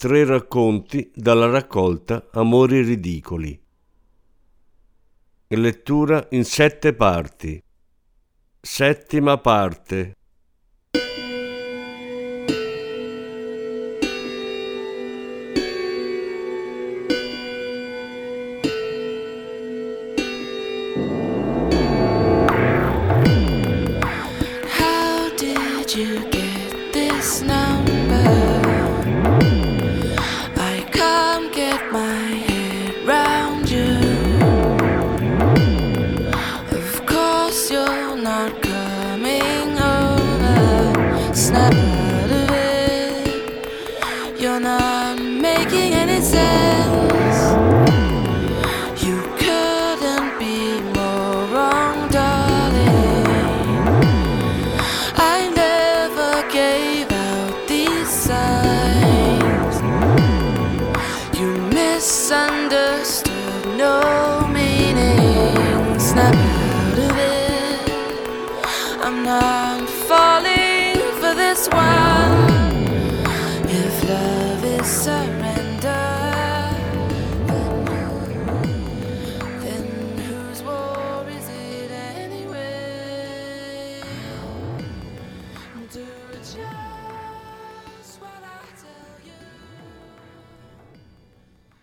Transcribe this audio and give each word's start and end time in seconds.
Tre 0.00 0.24
racconti 0.24 1.12
dalla 1.14 1.50
raccolta 1.50 2.30
Amori 2.32 2.80
ridicoli. 2.80 3.62
Lettura 5.48 6.26
in 6.30 6.42
sette 6.46 6.94
parti. 6.94 7.62
Settima 8.58 9.36
parte. 9.36 10.14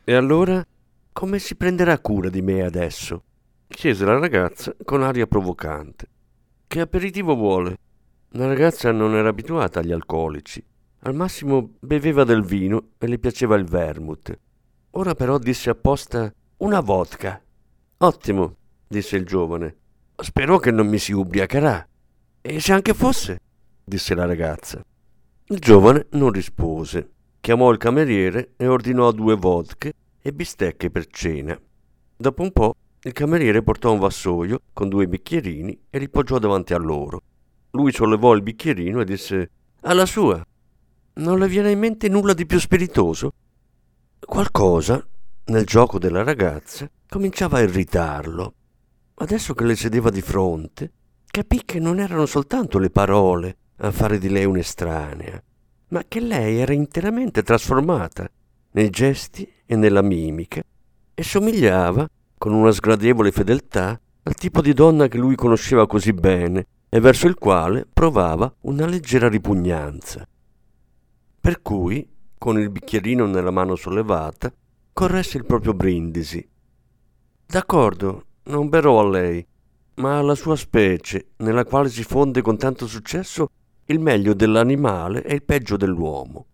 E 0.09 0.13
allora, 0.13 0.65
come 1.11 1.37
si 1.37 1.55
prenderà 1.55 1.99
cura 1.99 2.29
di 2.29 2.41
me 2.41 2.61
adesso? 2.61 3.23
chiese 3.67 4.05
la 4.05 4.17
ragazza 4.17 4.73
con 4.85 5.03
aria 5.03 5.27
provocante. 5.27 6.07
Che 6.65 6.79
aperitivo 6.79 7.35
vuole? 7.35 7.77
La 8.31 8.45
ragazza 8.45 8.91
non 8.91 9.15
era 9.15 9.29
abituata 9.29 9.79
agli 9.79 9.93
alcolici. 9.93 10.63
Al 11.01 11.15
massimo 11.15 11.75
beveva 11.79 12.25
del 12.25 12.43
vino 12.43 12.89
e 12.97 13.07
le 13.07 13.19
piaceva 13.19 13.55
il 13.55 13.63
vermouth. 13.63 14.37
Ora 14.91 15.15
però 15.15 15.37
disse 15.37 15.69
apposta 15.69 16.33
una 16.57 16.81
vodka. 16.81 17.41
Ottimo, 17.99 18.55
disse 18.85 19.15
il 19.15 19.25
giovane. 19.25 19.75
Spero 20.17 20.59
che 20.59 20.71
non 20.71 20.87
mi 20.87 20.97
si 20.97 21.13
ubriacherà. 21.13 21.87
E 22.41 22.59
se 22.59 22.73
anche 22.73 22.93
fosse? 22.93 23.39
disse 23.83 24.13
la 24.13 24.25
ragazza. 24.25 24.83
Il 25.45 25.59
giovane 25.59 26.07
non 26.11 26.31
rispose. 26.31 27.11
Chiamò 27.39 27.71
il 27.71 27.77
cameriere 27.77 28.53
e 28.57 28.67
ordinò 28.67 29.11
due 29.11 29.35
vodka 29.35 29.89
e 30.21 30.33
bistecche 30.33 30.89
per 30.89 31.07
cena. 31.07 31.57
Dopo 32.17 32.41
un 32.41 32.51
po' 32.51 32.75
il 33.03 33.13
cameriere 33.13 33.63
portò 33.63 33.93
un 33.93 33.99
vassoio 33.99 34.59
con 34.73 34.89
due 34.89 35.07
bicchierini 35.07 35.79
e 35.89 35.99
li 35.99 36.09
poggiò 36.09 36.39
davanti 36.39 36.73
a 36.73 36.77
loro. 36.77 37.21
Lui 37.71 37.91
sollevò 37.91 38.33
il 38.33 38.41
bicchierino 38.41 39.01
e 39.01 39.05
disse 39.05 39.49
Alla 39.81 40.05
sua. 40.05 40.45
Non 41.15 41.39
le 41.39 41.47
viene 41.47 41.71
in 41.71 41.79
mente 41.79 42.09
nulla 42.09 42.33
di 42.33 42.45
più 42.45 42.59
spiritoso? 42.59 43.33
Qualcosa, 44.19 45.05
nel 45.45 45.65
gioco 45.65 45.99
della 45.99 46.23
ragazza, 46.23 46.89
cominciava 47.09 47.57
a 47.57 47.61
irritarlo. 47.61 48.53
Adesso 49.15 49.53
che 49.53 49.63
le 49.63 49.75
sedeva 49.75 50.09
di 50.09 50.21
fronte, 50.21 50.91
capì 51.25 51.63
che 51.65 51.79
non 51.79 51.99
erano 51.99 52.25
soltanto 52.25 52.77
le 52.77 52.89
parole 52.89 53.57
a 53.77 53.91
fare 53.91 54.19
di 54.19 54.29
lei 54.29 54.45
un'estranea, 54.45 55.41
ma 55.89 56.03
che 56.07 56.19
lei 56.19 56.57
era 56.57 56.73
interamente 56.73 57.43
trasformata 57.43 58.29
nei 58.71 58.89
gesti 58.89 59.51
e 59.65 59.75
nella 59.75 60.01
mimica 60.01 60.61
e 61.13 61.23
somigliava, 61.23 62.07
con 62.37 62.53
una 62.53 62.71
sgradevole 62.71 63.31
fedeltà, 63.31 63.99
al 64.21 64.35
tipo 64.35 64.61
di 64.61 64.73
donna 64.73 65.07
che 65.07 65.17
lui 65.17 65.35
conosceva 65.35 65.87
così 65.87 66.13
bene 66.13 66.67
e 66.89 66.99
verso 66.99 67.27
il 67.27 67.35
quale 67.35 67.85
provava 67.91 68.53
una 68.61 68.85
leggera 68.85 69.27
ripugnanza. 69.27 70.27
Per 71.39 71.61
cui, 71.61 72.07
con 72.37 72.59
il 72.59 72.69
bicchierino 72.69 73.25
nella 73.25 73.51
mano 73.51 73.75
sollevata, 73.75 74.53
corresse 74.93 75.37
il 75.37 75.45
proprio 75.45 75.73
brindisi. 75.73 76.47
D'accordo, 77.45 78.25
non 78.43 78.69
berrò 78.69 78.99
a 78.99 79.09
lei, 79.09 79.45
ma 79.95 80.17
alla 80.17 80.35
sua 80.35 80.55
specie, 80.55 81.29
nella 81.37 81.65
quale 81.65 81.89
si 81.89 82.03
fonde 82.03 82.41
con 82.41 82.57
tanto 82.57 82.87
successo 82.87 83.49
il 83.85 83.99
meglio 83.99 84.33
dell'animale 84.33 85.23
e 85.23 85.33
il 85.33 85.43
peggio 85.43 85.77
dell'uomo. 85.77 86.45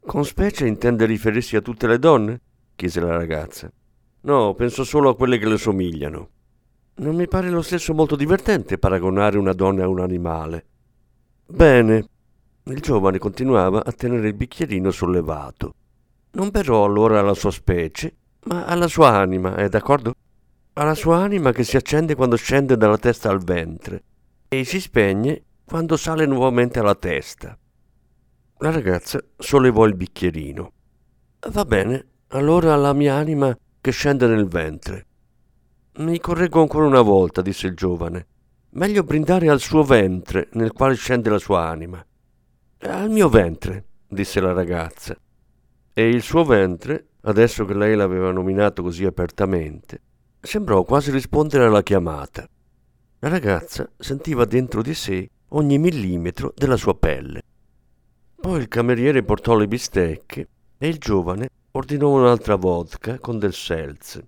Con 0.00 0.24
specie 0.24 0.66
intende 0.66 1.06
riferirsi 1.06 1.56
a 1.56 1.60
tutte 1.60 1.86
le 1.86 1.98
donne? 1.98 2.40
chiese 2.74 3.00
la 3.00 3.16
ragazza. 3.16 3.70
No, 4.22 4.54
penso 4.54 4.84
solo 4.84 5.10
a 5.10 5.16
quelle 5.16 5.38
che 5.38 5.48
le 5.48 5.58
somigliano. 5.58 6.28
Non 7.02 7.16
mi 7.16 7.26
pare 7.26 7.50
lo 7.50 7.62
stesso 7.62 7.94
molto 7.94 8.14
divertente 8.14 8.78
paragonare 8.78 9.36
una 9.36 9.52
donna 9.52 9.82
a 9.82 9.88
un 9.88 9.98
animale. 9.98 10.64
Bene. 11.44 12.06
Il 12.62 12.80
giovane 12.80 13.18
continuava 13.18 13.84
a 13.84 13.90
tenere 13.90 14.28
il 14.28 14.34
bicchierino 14.34 14.92
sollevato. 14.92 15.74
Non 16.34 16.50
berrò 16.50 16.84
allora 16.84 17.18
alla 17.18 17.34
sua 17.34 17.50
specie, 17.50 18.14
ma 18.44 18.66
alla 18.66 18.86
sua 18.86 19.16
anima, 19.16 19.56
è 19.56 19.68
d'accordo? 19.68 20.14
Alla 20.74 20.94
sua 20.94 21.16
anima 21.16 21.50
che 21.50 21.64
si 21.64 21.76
accende 21.76 22.14
quando 22.14 22.36
scende 22.36 22.76
dalla 22.76 22.98
testa 22.98 23.30
al 23.30 23.42
ventre 23.42 24.04
e 24.46 24.62
si 24.62 24.80
spegne 24.80 25.42
quando 25.64 25.96
sale 25.96 26.24
nuovamente 26.24 26.78
alla 26.78 26.94
testa. 26.94 27.58
La 28.58 28.70
ragazza 28.70 29.20
sollevò 29.36 29.86
il 29.86 29.96
bicchierino. 29.96 30.72
Va 31.50 31.64
bene, 31.64 32.06
allora 32.28 32.76
la 32.76 32.92
mia 32.92 33.16
anima 33.16 33.58
che 33.80 33.90
scende 33.90 34.28
nel 34.28 34.46
ventre. 34.46 35.06
Mi 35.94 36.18
correggo 36.20 36.62
ancora 36.62 36.86
una 36.86 37.02
volta, 37.02 37.42
disse 37.42 37.66
il 37.66 37.74
giovane. 37.74 38.26
Meglio 38.70 39.02
brindare 39.02 39.50
al 39.50 39.60
suo 39.60 39.82
ventre 39.82 40.48
nel 40.52 40.72
quale 40.72 40.94
scende 40.94 41.28
la 41.28 41.38
sua 41.38 41.68
anima. 41.68 42.02
Al 42.78 43.10
mio 43.10 43.28
ventre, 43.28 43.84
disse 44.08 44.40
la 44.40 44.52
ragazza. 44.52 45.14
E 45.92 46.08
il 46.08 46.22
suo 46.22 46.44
ventre, 46.44 47.08
adesso 47.22 47.66
che 47.66 47.74
lei 47.74 47.94
l'aveva 47.94 48.32
nominato 48.32 48.82
così 48.82 49.04
apertamente, 49.04 50.00
sembrò 50.40 50.82
quasi 50.84 51.10
rispondere 51.10 51.66
alla 51.66 51.82
chiamata. 51.82 52.48
La 53.18 53.28
ragazza 53.28 53.86
sentiva 53.98 54.46
dentro 54.46 54.80
di 54.80 54.94
sé 54.94 55.28
ogni 55.48 55.76
millimetro 55.76 56.54
della 56.56 56.78
sua 56.78 56.96
pelle. 56.96 57.42
Poi 58.40 58.58
il 58.58 58.68
cameriere 58.68 59.22
portò 59.22 59.54
le 59.56 59.68
bistecche 59.68 60.48
e 60.78 60.88
il 60.88 60.96
giovane 60.96 61.50
ordinò 61.72 62.08
un'altra 62.08 62.56
vodka 62.56 63.18
con 63.18 63.38
del 63.38 63.52
seltz. 63.52 64.20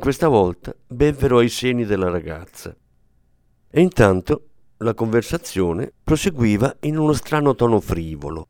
Questa 0.00 0.28
volta 0.28 0.72
bevvero 0.86 1.38
ai 1.38 1.48
seni 1.48 1.84
della 1.84 2.08
ragazza. 2.08 2.72
E 3.68 3.80
intanto 3.80 4.48
la 4.78 4.94
conversazione 4.94 5.92
proseguiva 6.04 6.76
in 6.82 6.96
uno 6.96 7.12
strano 7.12 7.56
tono 7.56 7.80
frivolo. 7.80 8.46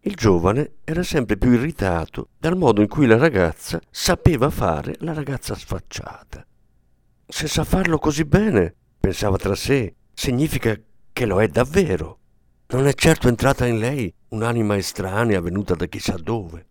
Il 0.00 0.16
giovane 0.16 0.78
era 0.82 1.04
sempre 1.04 1.36
più 1.36 1.52
irritato 1.52 2.30
dal 2.36 2.56
modo 2.56 2.80
in 2.80 2.88
cui 2.88 3.06
la 3.06 3.16
ragazza 3.16 3.80
sapeva 3.88 4.50
fare 4.50 4.96
la 4.98 5.12
ragazza 5.12 5.54
sfacciata. 5.54 6.44
Se 7.28 7.46
sa 7.46 7.62
farlo 7.62 7.98
così 7.98 8.24
bene, 8.24 8.74
pensava 8.98 9.36
tra 9.36 9.54
sé, 9.54 9.94
significa 10.12 10.76
che 11.12 11.26
lo 11.26 11.40
è 11.40 11.46
davvero. 11.46 12.18
Non 12.70 12.88
è 12.88 12.94
certo 12.94 13.28
entrata 13.28 13.66
in 13.66 13.78
lei 13.78 14.12
un'anima 14.30 14.76
estranea 14.76 15.40
venuta 15.40 15.76
da 15.76 15.86
chissà 15.86 16.16
dove. 16.16 16.66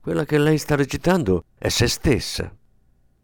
Quella 0.00 0.24
che 0.24 0.38
lei 0.38 0.58
sta 0.58 0.76
recitando 0.76 1.46
è 1.58 1.68
se 1.68 1.88
stessa. 1.88 2.56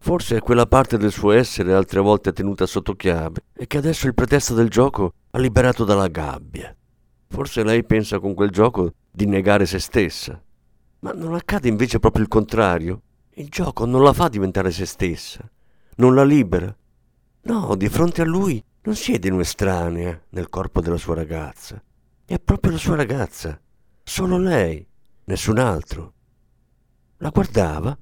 Forse 0.01 0.37
è 0.37 0.39
quella 0.39 0.65
parte 0.65 0.97
del 0.97 1.11
suo 1.11 1.31
essere 1.31 1.73
altre 1.73 1.99
volte 1.99 2.31
tenuta 2.31 2.65
sotto 2.65 2.95
chiave 2.95 3.41
e 3.53 3.67
che 3.67 3.77
adesso 3.77 4.07
il 4.07 4.13
pretesto 4.13 4.53
del 4.53 4.69
gioco 4.69 5.13
ha 5.31 5.37
liberato 5.39 5.83
dalla 5.83 6.07
gabbia. 6.07 6.73
Forse 7.27 7.63
lei 7.63 7.83
pensa 7.83 8.17
con 8.17 8.33
quel 8.33 8.49
gioco 8.49 8.93
di 9.11 9.25
negare 9.25 9.65
se 9.65 9.77
stessa. 9.77 10.41
Ma 10.99 11.11
non 11.11 11.35
accade 11.35 11.67
invece 11.67 11.99
proprio 11.99 12.23
il 12.23 12.29
contrario? 12.29 13.01
Il 13.35 13.49
gioco 13.49 13.85
non 13.85 14.01
la 14.01 14.13
fa 14.13 14.29
diventare 14.29 14.71
se 14.71 14.85
stessa, 14.85 15.47
non 15.97 16.15
la 16.15 16.23
libera. 16.23 16.73
No, 17.41 17.75
di 17.75 17.89
fronte 17.89 18.21
a 18.21 18.25
lui 18.25 18.63
non 18.83 18.95
siede 18.95 19.29
un'estranea 19.29 20.19
nel 20.29 20.49
corpo 20.49 20.81
della 20.81 20.97
sua 20.97 21.15
ragazza. 21.15 21.81
È 22.25 22.39
proprio 22.39 22.71
la 22.71 22.77
sua 22.77 22.95
ragazza, 22.95 23.59
solo 24.01 24.37
lei, 24.37 24.85
nessun 25.25 25.59
altro. 25.59 26.13
La 27.17 27.29
guardava 27.29 27.97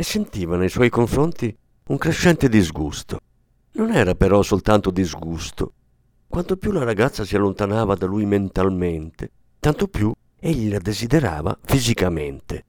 e 0.00 0.04
sentiva 0.04 0.56
nei 0.56 0.68
suoi 0.68 0.90
confronti 0.90 1.54
un 1.88 1.98
crescente 1.98 2.48
disgusto. 2.48 3.20
Non 3.72 3.92
era 3.92 4.14
però 4.14 4.42
soltanto 4.42 4.90
disgusto. 4.90 5.72
Quanto 6.26 6.56
più 6.56 6.72
la 6.72 6.84
ragazza 6.84 7.24
si 7.24 7.36
allontanava 7.36 7.94
da 7.94 8.06
lui 8.06 8.26
mentalmente, 8.26 9.30
tanto 9.58 9.88
più 9.88 10.12
egli 10.38 10.70
la 10.70 10.78
desiderava 10.78 11.58
fisicamente. 11.62 12.64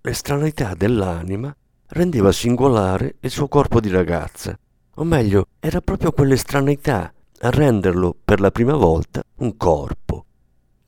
L'estraneità 0.00 0.74
dell'anima 0.74 1.54
rendeva 1.88 2.32
singolare 2.32 3.16
il 3.20 3.30
suo 3.30 3.48
corpo 3.48 3.80
di 3.80 3.90
ragazza, 3.90 4.58
o 4.94 5.04
meglio, 5.04 5.48
era 5.60 5.80
proprio 5.80 6.12
quell'estraneità 6.12 7.12
a 7.40 7.50
renderlo 7.50 8.16
per 8.24 8.40
la 8.40 8.50
prima 8.50 8.74
volta 8.74 9.22
un 9.36 9.56
corpo, 9.56 10.24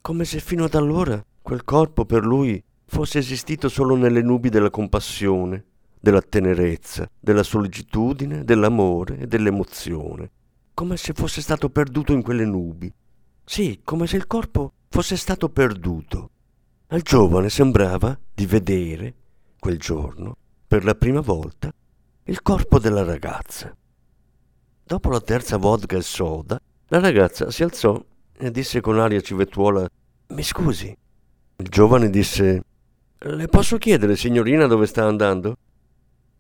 come 0.00 0.25
se 0.25 0.40
fino 0.40 0.64
ad 0.64 0.75
allora 0.75 1.23
quel 1.43 1.64
corpo 1.64 2.05
per 2.05 2.25
lui 2.25 2.62
fosse 2.90 3.19
esistito 3.19 3.69
solo 3.69 3.94
nelle 3.94 4.20
nubi 4.20 4.48
della 4.48 4.69
compassione, 4.69 5.64
della 6.00 6.20
tenerezza, 6.20 7.08
della 7.20 7.44
sollecitudine, 7.44 8.42
dell'amore 8.42 9.19
e 9.19 9.26
dell'emozione, 9.28 10.31
come 10.75 10.96
se 10.96 11.12
fosse 11.12 11.40
stato 11.40 11.70
perduto 11.70 12.12
in 12.12 12.20
quelle 12.20 12.44
nubi. 12.44 12.92
Sì, 13.44 13.81
come 13.84 14.08
se 14.08 14.16
il 14.16 14.26
corpo 14.26 14.72
fosse 14.88 15.16
stato 15.16 15.48
perduto. 15.50 16.31
Al 16.88 17.02
giovane 17.02 17.48
sembrava 17.48 18.19
di 18.34 18.44
vedere, 18.44 19.14
quel 19.60 19.78
giorno, 19.78 20.37
per 20.66 20.82
la 20.84 20.96
prima 20.96 21.20
volta, 21.20 21.72
il 22.25 22.42
corpo 22.42 22.81
della 22.81 23.04
ragazza. 23.04 23.72
Dopo 24.82 25.10
la 25.10 25.20
terza 25.20 25.58
vodka 25.58 25.96
e 25.96 26.02
soda, 26.02 26.60
la 26.88 26.98
ragazza 26.98 27.52
si 27.52 27.62
alzò 27.62 28.04
e 28.37 28.50
disse 28.50 28.81
con 28.81 28.98
aria 28.98 29.20
civettuola: 29.20 29.88
Mi 30.28 30.42
scusi. 30.42 30.96
Il 31.56 31.69
giovane 31.69 32.10
disse: 32.10 32.64
le 33.22 33.49
posso 33.49 33.76
chiedere, 33.76 34.17
signorina, 34.17 34.67
dove 34.67 34.87
sta 34.87 35.05
andando? 35.05 35.56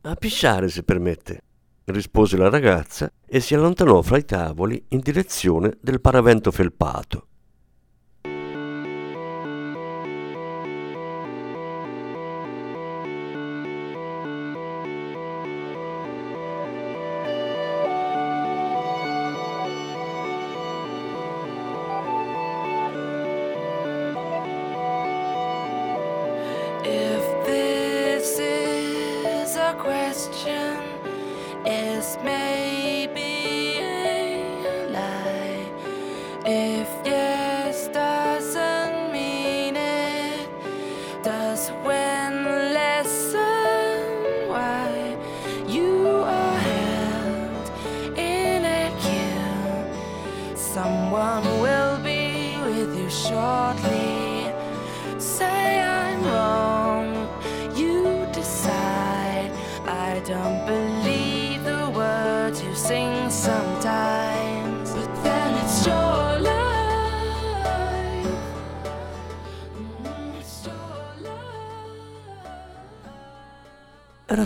A 0.02 0.14
pisciare, 0.14 0.70
se 0.70 0.82
permette, 0.82 1.42
rispose 1.84 2.38
la 2.38 2.48
ragazza 2.48 3.12
e 3.26 3.40
si 3.40 3.54
allontanò 3.54 4.00
fra 4.00 4.16
i 4.16 4.24
tavoli 4.24 4.82
in 4.88 5.00
direzione 5.00 5.76
del 5.80 6.00
paravento 6.00 6.50
felpato. 6.50 7.26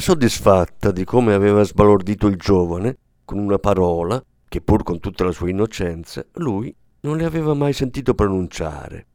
Soddisfatta 0.05 0.93
di 0.93 1.03
come 1.03 1.33
aveva 1.33 1.62
sbalordito 1.62 2.27
il 2.27 2.37
giovane 2.37 2.99
con 3.25 3.39
una 3.39 3.59
parola 3.59 4.23
che 4.47 4.61
pur 4.61 4.83
con 4.83 5.01
tutta 5.01 5.25
la 5.25 5.31
sua 5.31 5.49
innocenza 5.49 6.23
lui 6.33 6.77
non 7.01 7.17
le 7.17 7.25
aveva 7.25 7.55
mai 7.55 7.73
sentito 7.73 8.12
pronunciare. 8.12 9.06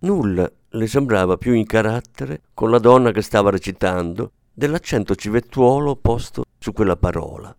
Nulla 0.00 0.50
le 0.70 0.86
sembrava 0.88 1.36
più 1.36 1.52
in 1.52 1.64
carattere 1.64 2.42
con 2.54 2.72
la 2.72 2.80
donna 2.80 3.12
che 3.12 3.22
stava 3.22 3.50
recitando 3.50 4.32
dell'accento 4.52 5.14
civettuolo 5.14 5.94
posto 5.94 6.42
su 6.58 6.72
quella 6.72 6.96
parola. 6.96 7.56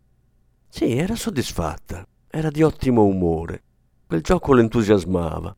Sì, 0.67 0.97
era 0.97 1.15
soddisfatta, 1.15 2.05
era 2.27 2.49
di 2.49 2.63
ottimo 2.63 3.05
umore. 3.05 3.63
Quel 4.07 4.19
gioco 4.19 4.53
l'entusiasmava. 4.53 5.55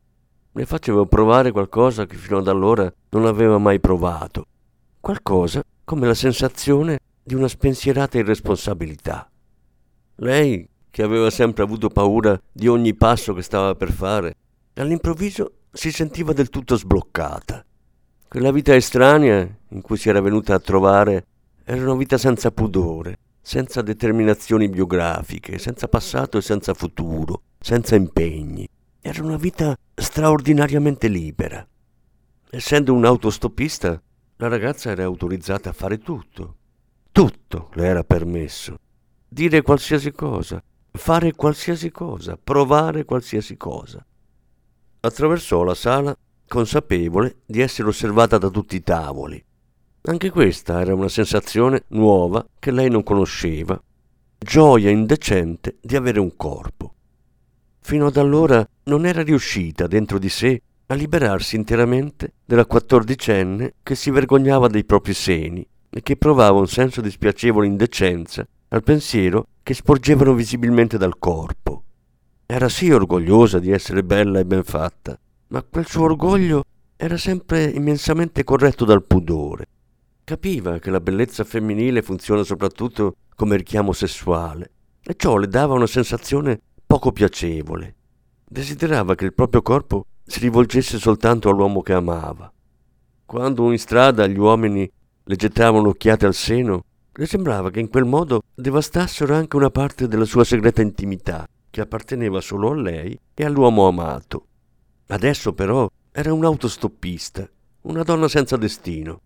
Le 0.52 0.64
faceva 0.64 1.04
provare 1.06 1.50
qualcosa 1.50 2.06
che 2.06 2.14
fino 2.14 2.38
ad 2.38 2.46
allora 2.46 2.88
non 3.08 3.26
aveva 3.26 3.58
mai 3.58 3.80
provato. 3.80 4.46
Qualcosa 5.00 5.60
come 5.90 6.06
la 6.06 6.14
sensazione 6.14 6.99
di 7.22 7.34
una 7.34 7.48
spensierata 7.48 8.18
irresponsabilità. 8.18 9.30
Lei, 10.16 10.68
che 10.90 11.02
aveva 11.02 11.30
sempre 11.30 11.62
avuto 11.62 11.88
paura 11.88 12.40
di 12.52 12.68
ogni 12.68 12.94
passo 12.94 13.32
che 13.32 13.42
stava 13.42 13.74
per 13.74 13.92
fare, 13.92 14.34
all'improvviso 14.74 15.52
si 15.72 15.92
sentiva 15.92 16.32
del 16.32 16.48
tutto 16.48 16.76
sbloccata. 16.76 17.64
Quella 18.28 18.52
vita 18.52 18.74
estranea 18.74 19.48
in 19.68 19.80
cui 19.80 19.96
si 19.96 20.08
era 20.08 20.20
venuta 20.20 20.54
a 20.54 20.60
trovare 20.60 21.26
era 21.64 21.82
una 21.82 21.96
vita 21.96 22.18
senza 22.18 22.50
pudore, 22.50 23.18
senza 23.40 23.82
determinazioni 23.82 24.68
biografiche, 24.68 25.58
senza 25.58 25.88
passato 25.88 26.38
e 26.38 26.42
senza 26.42 26.74
futuro, 26.74 27.42
senza 27.58 27.94
impegni. 27.94 28.68
Era 29.00 29.22
una 29.22 29.36
vita 29.36 29.76
straordinariamente 29.94 31.08
libera. 31.08 31.66
Essendo 32.50 32.92
un 32.92 33.04
autostoppista, 33.04 34.00
la 34.36 34.48
ragazza 34.48 34.90
era 34.90 35.04
autorizzata 35.04 35.70
a 35.70 35.72
fare 35.72 35.98
tutto. 35.98 36.56
Tutto 37.12 37.70
le 37.74 37.86
era 37.86 38.04
permesso. 38.04 38.78
Dire 39.28 39.62
qualsiasi 39.62 40.12
cosa, 40.12 40.62
fare 40.92 41.32
qualsiasi 41.32 41.90
cosa, 41.90 42.38
provare 42.42 43.04
qualsiasi 43.04 43.56
cosa. 43.56 44.04
Attraversò 45.00 45.64
la 45.64 45.74
sala 45.74 46.16
consapevole 46.46 47.38
di 47.46 47.60
essere 47.60 47.88
osservata 47.88 48.38
da 48.38 48.48
tutti 48.48 48.76
i 48.76 48.82
tavoli. 48.82 49.42
Anche 50.02 50.30
questa 50.30 50.80
era 50.80 50.94
una 50.94 51.08
sensazione 51.08 51.84
nuova 51.88 52.46
che 52.58 52.70
lei 52.70 52.88
non 52.88 53.02
conosceva. 53.02 53.80
Gioia 54.38 54.90
indecente 54.90 55.78
di 55.80 55.96
avere 55.96 56.20
un 56.20 56.36
corpo. 56.36 56.94
Fino 57.80 58.06
ad 58.06 58.16
allora 58.18 58.66
non 58.84 59.04
era 59.04 59.22
riuscita 59.22 59.88
dentro 59.88 60.18
di 60.18 60.28
sé 60.28 60.62
a 60.86 60.94
liberarsi 60.94 61.56
interamente 61.56 62.34
della 62.44 62.66
quattordicenne 62.66 63.74
che 63.82 63.96
si 63.96 64.10
vergognava 64.10 64.68
dei 64.68 64.84
propri 64.84 65.12
seni 65.12 65.66
e 65.90 66.02
che 66.02 66.16
provava 66.16 66.58
un 66.58 66.68
senso 66.68 67.00
di 67.00 67.10
spiacevole 67.10 67.66
indecenza 67.66 68.46
al 68.68 68.82
pensiero 68.82 69.48
che 69.62 69.74
sporgevano 69.74 70.32
visibilmente 70.34 70.96
dal 70.96 71.18
corpo. 71.18 71.82
Era 72.46 72.68
sì 72.68 72.90
orgogliosa 72.90 73.58
di 73.58 73.70
essere 73.70 74.02
bella 74.04 74.38
e 74.38 74.44
ben 74.44 74.64
fatta, 74.64 75.18
ma 75.48 75.62
quel 75.62 75.86
suo 75.86 76.04
orgoglio 76.04 76.64
era 76.96 77.16
sempre 77.16 77.64
immensamente 77.64 78.44
corretto 78.44 78.84
dal 78.84 79.04
pudore. 79.04 79.66
Capiva 80.24 80.78
che 80.78 80.90
la 80.90 81.00
bellezza 81.00 81.44
femminile 81.44 82.02
funziona 82.02 82.44
soprattutto 82.44 83.16
come 83.34 83.56
richiamo 83.56 83.92
sessuale 83.92 84.70
e 85.02 85.14
ciò 85.16 85.36
le 85.36 85.48
dava 85.48 85.74
una 85.74 85.86
sensazione 85.86 86.60
poco 86.86 87.10
piacevole. 87.10 87.94
Desiderava 88.44 89.14
che 89.14 89.24
il 89.24 89.34
proprio 89.34 89.62
corpo 89.62 90.06
si 90.24 90.40
rivolgesse 90.40 90.98
soltanto 90.98 91.48
all'uomo 91.48 91.82
che 91.82 91.92
amava. 91.92 92.52
Quando 93.24 93.70
in 93.72 93.78
strada 93.78 94.26
gli 94.26 94.38
uomini 94.38 94.90
le 95.22 95.36
gettavano 95.36 95.88
occhiate 95.88 96.26
al 96.26 96.34
seno, 96.34 96.84
le 97.12 97.26
sembrava 97.26 97.70
che 97.70 97.80
in 97.80 97.88
quel 97.88 98.04
modo 98.04 98.42
devastassero 98.54 99.34
anche 99.34 99.56
una 99.56 99.70
parte 99.70 100.08
della 100.08 100.24
sua 100.24 100.44
segreta 100.44 100.82
intimità, 100.82 101.46
che 101.70 101.80
apparteneva 101.80 102.40
solo 102.40 102.70
a 102.70 102.74
lei 102.74 103.18
e 103.34 103.44
all'uomo 103.44 103.86
amato. 103.86 104.46
Adesso 105.08 105.52
però 105.52 105.90
era 106.12 106.32
un 106.32 106.44
autostoppista, 106.44 107.48
una 107.82 108.02
donna 108.02 108.28
senza 108.28 108.56
destino. 108.56 109.20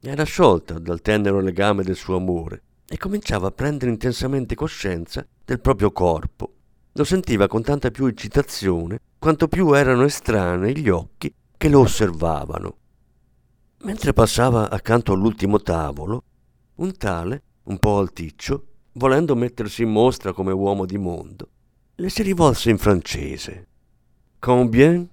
Era 0.00 0.24
sciolta 0.24 0.78
dal 0.78 1.00
tenero 1.00 1.40
legame 1.40 1.82
del 1.82 1.96
suo 1.96 2.16
amore 2.16 2.62
e 2.86 2.96
cominciava 2.98 3.48
a 3.48 3.52
prendere 3.52 3.90
intensamente 3.90 4.54
coscienza 4.54 5.26
del 5.44 5.60
proprio 5.60 5.90
corpo. 5.92 6.52
Lo 6.92 7.04
sentiva 7.04 7.48
con 7.48 7.62
tanta 7.62 7.90
più 7.90 8.06
eccitazione 8.06 9.00
quanto 9.18 9.48
più 9.48 9.72
erano 9.72 10.04
estranei 10.04 10.76
gli 10.76 10.88
occhi 10.88 11.32
che 11.56 11.68
lo 11.68 11.80
osservavano. 11.80 12.76
Mentre 13.84 14.14
passava 14.14 14.70
accanto 14.70 15.12
all'ultimo 15.12 15.60
tavolo, 15.60 16.24
un 16.76 16.96
tale, 16.96 17.42
un 17.64 17.78
po' 17.78 17.98
alticcio, 17.98 18.66
volendo 18.92 19.36
mettersi 19.36 19.82
in 19.82 19.90
mostra 19.90 20.32
come 20.32 20.52
uomo 20.52 20.86
di 20.86 20.96
mondo, 20.96 21.50
le 21.96 22.08
si 22.08 22.22
rivolse 22.22 22.70
in 22.70 22.78
francese. 22.78 23.68
Combien, 24.38 25.06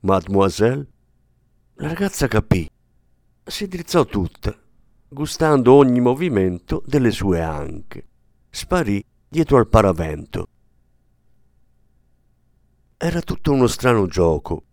mademoiselle? 0.00 0.86
La 1.74 1.86
ragazza 1.86 2.26
capì. 2.26 2.68
Si 3.44 3.68
drizzò 3.68 4.04
tutta, 4.04 4.52
gustando 5.08 5.74
ogni 5.74 6.00
movimento 6.00 6.82
delle 6.86 7.12
sue 7.12 7.40
anche. 7.40 8.04
Sparì 8.50 9.02
dietro 9.28 9.58
al 9.58 9.68
paravento. 9.68 10.48
Era 12.96 13.20
tutto 13.20 13.52
uno 13.52 13.68
strano 13.68 14.08
gioco. 14.08 14.64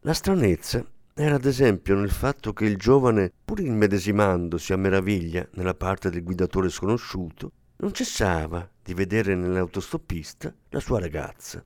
La 0.00 0.14
stranezza 0.14 0.82
era 1.20 1.34
ad 1.34 1.44
esempio 1.46 1.96
nel 1.96 2.12
fatto 2.12 2.52
che 2.52 2.64
il 2.64 2.76
giovane, 2.76 3.32
pur 3.44 3.58
immedesimandosi 3.58 4.72
a 4.72 4.76
meraviglia 4.76 5.44
nella 5.54 5.74
parte 5.74 6.10
del 6.10 6.22
guidatore 6.22 6.68
sconosciuto, 6.68 7.50
non 7.78 7.92
cessava 7.92 8.68
di 8.80 8.94
vedere 8.94 9.34
nell'autostoppista 9.34 10.54
la 10.68 10.78
sua 10.78 11.00
ragazza. 11.00 11.64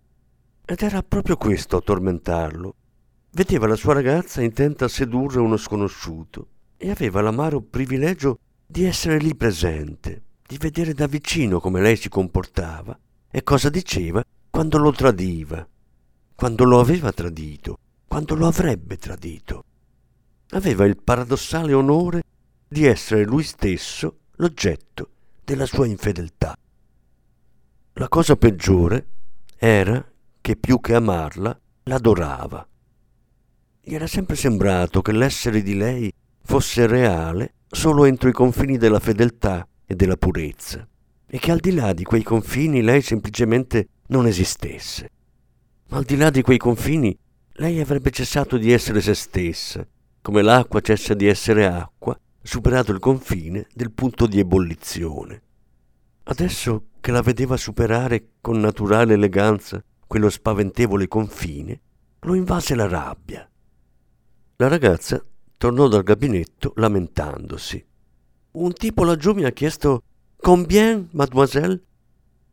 Ed 0.64 0.80
era 0.80 1.02
proprio 1.02 1.36
questo 1.36 1.76
a 1.76 1.82
tormentarlo. 1.82 2.74
Vedeva 3.32 3.66
la 3.66 3.76
sua 3.76 3.92
ragazza 3.92 4.40
intenta 4.40 4.86
a 4.86 4.88
sedurre 4.88 5.40
uno 5.40 5.58
sconosciuto 5.58 6.46
e 6.78 6.90
aveva 6.90 7.20
l'amaro 7.20 7.60
privilegio 7.60 8.38
di 8.66 8.84
essere 8.84 9.18
lì 9.18 9.34
presente, 9.36 10.22
di 10.46 10.56
vedere 10.56 10.94
da 10.94 11.06
vicino 11.06 11.60
come 11.60 11.82
lei 11.82 11.96
si 11.96 12.08
comportava 12.08 12.98
e 13.30 13.42
cosa 13.42 13.68
diceva 13.68 14.24
quando 14.48 14.78
lo 14.78 14.92
tradiva, 14.92 15.66
quando 16.34 16.64
lo 16.64 16.80
aveva 16.80 17.12
tradito, 17.12 17.78
quando 18.12 18.34
lo 18.34 18.46
avrebbe 18.46 18.98
tradito. 18.98 19.64
Aveva 20.50 20.84
il 20.84 20.98
paradossale 21.02 21.72
onore 21.72 22.22
di 22.68 22.84
essere 22.84 23.24
lui 23.24 23.42
stesso 23.42 24.18
l'oggetto 24.32 25.08
della 25.42 25.64
sua 25.64 25.86
infedeltà. 25.86 26.54
La 27.94 28.08
cosa 28.08 28.36
peggiore 28.36 29.06
era 29.56 30.06
che 30.42 30.56
più 30.56 30.78
che 30.82 30.94
amarla 30.94 31.58
l'adorava. 31.84 32.68
Gli 33.80 33.94
era 33.94 34.06
sempre 34.06 34.36
sembrato 34.36 35.00
che 35.00 35.12
l'essere 35.12 35.62
di 35.62 35.74
lei 35.74 36.12
fosse 36.42 36.86
reale 36.86 37.54
solo 37.66 38.04
entro 38.04 38.28
i 38.28 38.32
confini 38.32 38.76
della 38.76 39.00
fedeltà 39.00 39.66
e 39.86 39.96
della 39.96 40.18
purezza 40.18 40.86
e 41.26 41.38
che 41.38 41.50
al 41.50 41.60
di 41.60 41.72
là 41.72 41.94
di 41.94 42.04
quei 42.04 42.22
confini 42.22 42.82
lei 42.82 43.00
semplicemente 43.00 43.88
non 44.08 44.26
esistesse. 44.26 45.08
Ma 45.88 45.96
al 45.96 46.04
di 46.04 46.16
là 46.16 46.28
di 46.28 46.42
quei 46.42 46.58
confini 46.58 47.18
lei 47.54 47.80
avrebbe 47.80 48.10
cessato 48.10 48.56
di 48.56 48.72
essere 48.72 49.00
se 49.00 49.14
stessa, 49.14 49.86
come 50.20 50.42
l'acqua 50.42 50.80
cessa 50.80 51.14
di 51.14 51.26
essere 51.26 51.66
acqua 51.66 52.18
superato 52.42 52.92
il 52.92 52.98
confine 52.98 53.66
del 53.72 53.92
punto 53.92 54.26
di 54.26 54.38
ebollizione. 54.38 55.42
Adesso 56.24 56.84
che 57.00 57.10
la 57.10 57.22
vedeva 57.22 57.56
superare 57.56 58.30
con 58.40 58.60
naturale 58.60 59.14
eleganza 59.14 59.82
quello 60.06 60.30
spaventevole 60.30 61.08
confine, 61.08 61.80
lo 62.20 62.34
invase 62.34 62.74
la 62.74 62.86
rabbia. 62.86 63.48
La 64.56 64.68
ragazza 64.68 65.24
tornò 65.56 65.88
dal 65.88 66.02
gabinetto 66.02 66.72
lamentandosi. 66.76 67.84
Un 68.52 68.72
tipo 68.72 69.04
laggiù 69.04 69.32
mi 69.32 69.44
ha 69.44 69.50
chiesto 69.50 70.02
Combien, 70.36 71.08
mademoiselle? 71.12 71.82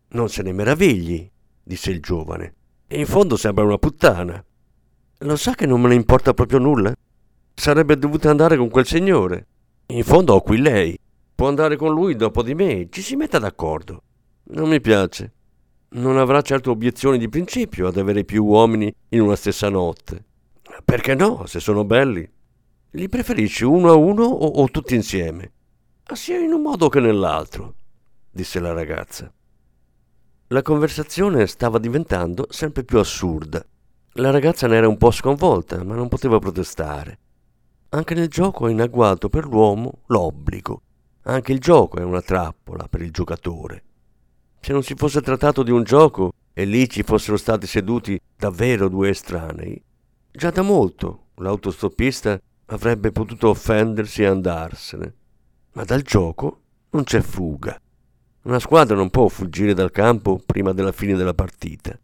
Non 0.10 0.30
se 0.30 0.44
ne 0.44 0.54
meravigli, 0.54 1.30
disse 1.62 1.92
il 1.92 2.02
giovane. 2.02 2.54
In 2.90 3.06
fondo 3.06 3.36
sembra 3.36 3.66
una 3.66 3.78
puttana. 3.78 4.44
Lo 5.24 5.36
sa 5.36 5.54
che 5.54 5.66
non 5.66 5.82
me 5.82 5.90
ne 5.90 5.96
importa 5.96 6.34
proprio 6.34 6.60
nulla? 6.60 6.96
Sarebbe 7.54 7.98
dovuta 7.98 8.30
andare 8.30 8.56
con 8.56 8.70
quel 8.70 8.86
signore. 8.86 9.48
In 9.88 10.06
fondo 10.06 10.34
ho 10.34 10.42
qui 10.42 10.62
lei. 10.62 10.98
Può 11.36 11.50
andare 11.50 11.76
con 11.76 11.94
lui 11.94 12.16
dopo 12.16 12.42
di 12.42 12.56
me. 12.56 12.88
Ci 12.90 13.02
si 13.02 13.18
metta 13.18 13.38
d'accordo. 13.38 14.02
Non 14.52 14.70
mi 14.70 14.80
piace. 14.80 15.34
Non 15.90 16.18
avrà 16.18 16.42
certo 16.42 16.72
obiezioni 16.72 17.18
di 17.18 17.28
principio 17.28 17.88
ad 17.88 17.98
avere 17.98 18.24
più 18.24 18.46
uomini 18.46 18.94
in 19.10 19.20
una 19.20 19.36
stessa 19.36 19.68
notte. 19.68 20.24
Perché 20.86 21.16
no, 21.16 21.46
se 21.48 21.60
sono 21.60 21.84
belli? 21.84 22.26
Li 22.92 23.10
preferisci 23.10 23.66
uno 23.66 23.90
a 23.90 23.96
uno 23.96 24.24
o, 24.24 24.46
o 24.46 24.70
tutti 24.70 24.96
insieme? 24.96 25.52
Sia 26.14 26.40
in 26.40 26.54
un 26.54 26.62
modo 26.62 26.88
che 26.88 27.02
nell'altro, 27.02 27.74
disse 28.32 28.62
la 28.62 28.72
ragazza. 28.72 29.30
La 30.48 30.62
conversazione 30.62 31.46
stava 31.46 31.78
diventando 31.78 32.48
sempre 32.50 32.86
più 32.86 33.00
assurda. 33.00 33.62
La 34.14 34.32
ragazza 34.32 34.68
ne 34.68 34.76
era 34.76 34.88
un 34.88 34.98
po' 34.98 35.12
sconvolta, 35.12 35.84
ma 35.84 35.96
non 35.96 36.08
poteva 36.08 36.40
protestare. 36.40 37.20
Anche 37.90 38.16
nel 38.16 38.28
gioco 38.28 38.68
è 38.68 38.72
in 38.72 38.82
agguato 38.82 39.30
per 39.30 39.46
l'uomo 39.46 40.02
l'obbligo. 40.08 40.82
Anche 41.24 41.54
il 41.54 41.60
gioco 41.60 42.00
è 42.00 42.04
una 42.04 42.22
trappola 42.22 42.88
per 42.88 43.02
il 43.02 43.12
giocatore. 43.12 43.84
Se 44.60 44.74
non 44.74 44.84
si 44.84 44.96
fosse 44.96 45.22
trattato 45.22 45.64
di 45.64 45.72
un 45.72 45.84
gioco 45.84 46.32
e 46.54 46.66
lì 46.66 46.90
ci 46.90 47.04
fossero 47.04 47.38
stati 47.38 47.68
seduti 47.68 48.20
davvero 48.36 48.90
due 48.90 49.10
estranei, 49.10 49.82
già 50.32 50.50
da 50.50 50.64
molto 50.64 51.28
l'autostoppista 51.36 52.40
avrebbe 52.66 53.12
potuto 53.12 53.50
offendersi 53.50 54.24
e 54.24 54.26
andarsene. 54.26 55.14
Ma 55.74 55.84
dal 55.84 56.02
gioco 56.02 56.62
non 56.92 57.04
c'è 57.04 57.22
fuga. 57.22 57.80
Una 58.44 58.60
squadra 58.60 58.96
non 58.96 59.12
può 59.12 59.28
fuggire 59.28 59.74
dal 59.74 59.92
campo 59.92 60.42
prima 60.44 60.74
della 60.74 60.92
fine 60.92 61.16
della 61.16 61.34
partita. 61.34 61.98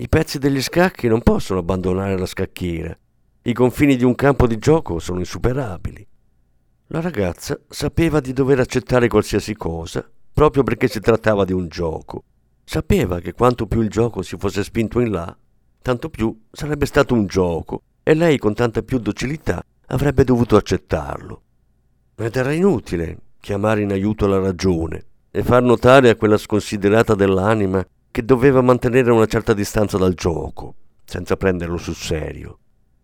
I 0.00 0.08
pezzi 0.08 0.38
degli 0.38 0.62
scacchi 0.62 1.08
non 1.08 1.20
possono 1.20 1.60
abbandonare 1.60 2.16
la 2.16 2.24
scacchiera 2.24 2.96
i 3.42 3.52
confini 3.52 3.96
di 3.96 4.04
un 4.04 4.14
campo 4.14 4.46
di 4.46 4.58
gioco 4.58 4.98
sono 4.98 5.18
insuperabili. 5.18 6.06
La 6.88 7.00
ragazza 7.00 7.58
sapeva 7.68 8.20
di 8.20 8.32
dover 8.32 8.60
accettare 8.60 9.08
qualsiasi 9.08 9.54
cosa 9.54 10.06
proprio 10.32 10.62
perché 10.62 10.88
si 10.88 11.00
trattava 11.00 11.44
di 11.44 11.52
un 11.52 11.68
gioco. 11.68 12.24
Sapeva 12.64 13.20
che 13.20 13.34
quanto 13.34 13.66
più 13.66 13.80
il 13.82 13.90
gioco 13.90 14.22
si 14.22 14.36
fosse 14.38 14.62
spinto 14.62 15.00
in 15.00 15.10
là, 15.10 15.36
tanto 15.82 16.08
più 16.08 16.38
sarebbe 16.50 16.86
stato 16.86 17.12
un 17.12 17.26
gioco 17.26 17.82
e 18.02 18.14
lei 18.14 18.38
con 18.38 18.54
tanta 18.54 18.82
più 18.82 18.98
docilità 18.98 19.62
avrebbe 19.86 20.24
dovuto 20.24 20.56
accettarlo. 20.56 21.42
Ed 22.16 22.36
era 22.36 22.52
inutile 22.52 23.18
chiamare 23.38 23.82
in 23.82 23.92
aiuto 23.92 24.26
la 24.26 24.38
ragione 24.38 25.04
e 25.30 25.42
far 25.42 25.62
notare 25.62 26.08
a 26.08 26.16
quella 26.16 26.38
sconsiderata 26.38 27.14
dell'anima 27.14 27.86
che 28.10 28.24
doveva 28.24 28.60
mantenere 28.60 29.10
una 29.12 29.26
certa 29.26 29.54
distanza 29.54 29.96
dal 29.96 30.14
gioco, 30.14 30.74
senza 31.04 31.36
prenderlo 31.36 31.76
sul 31.76 31.94
serio. 31.94 32.58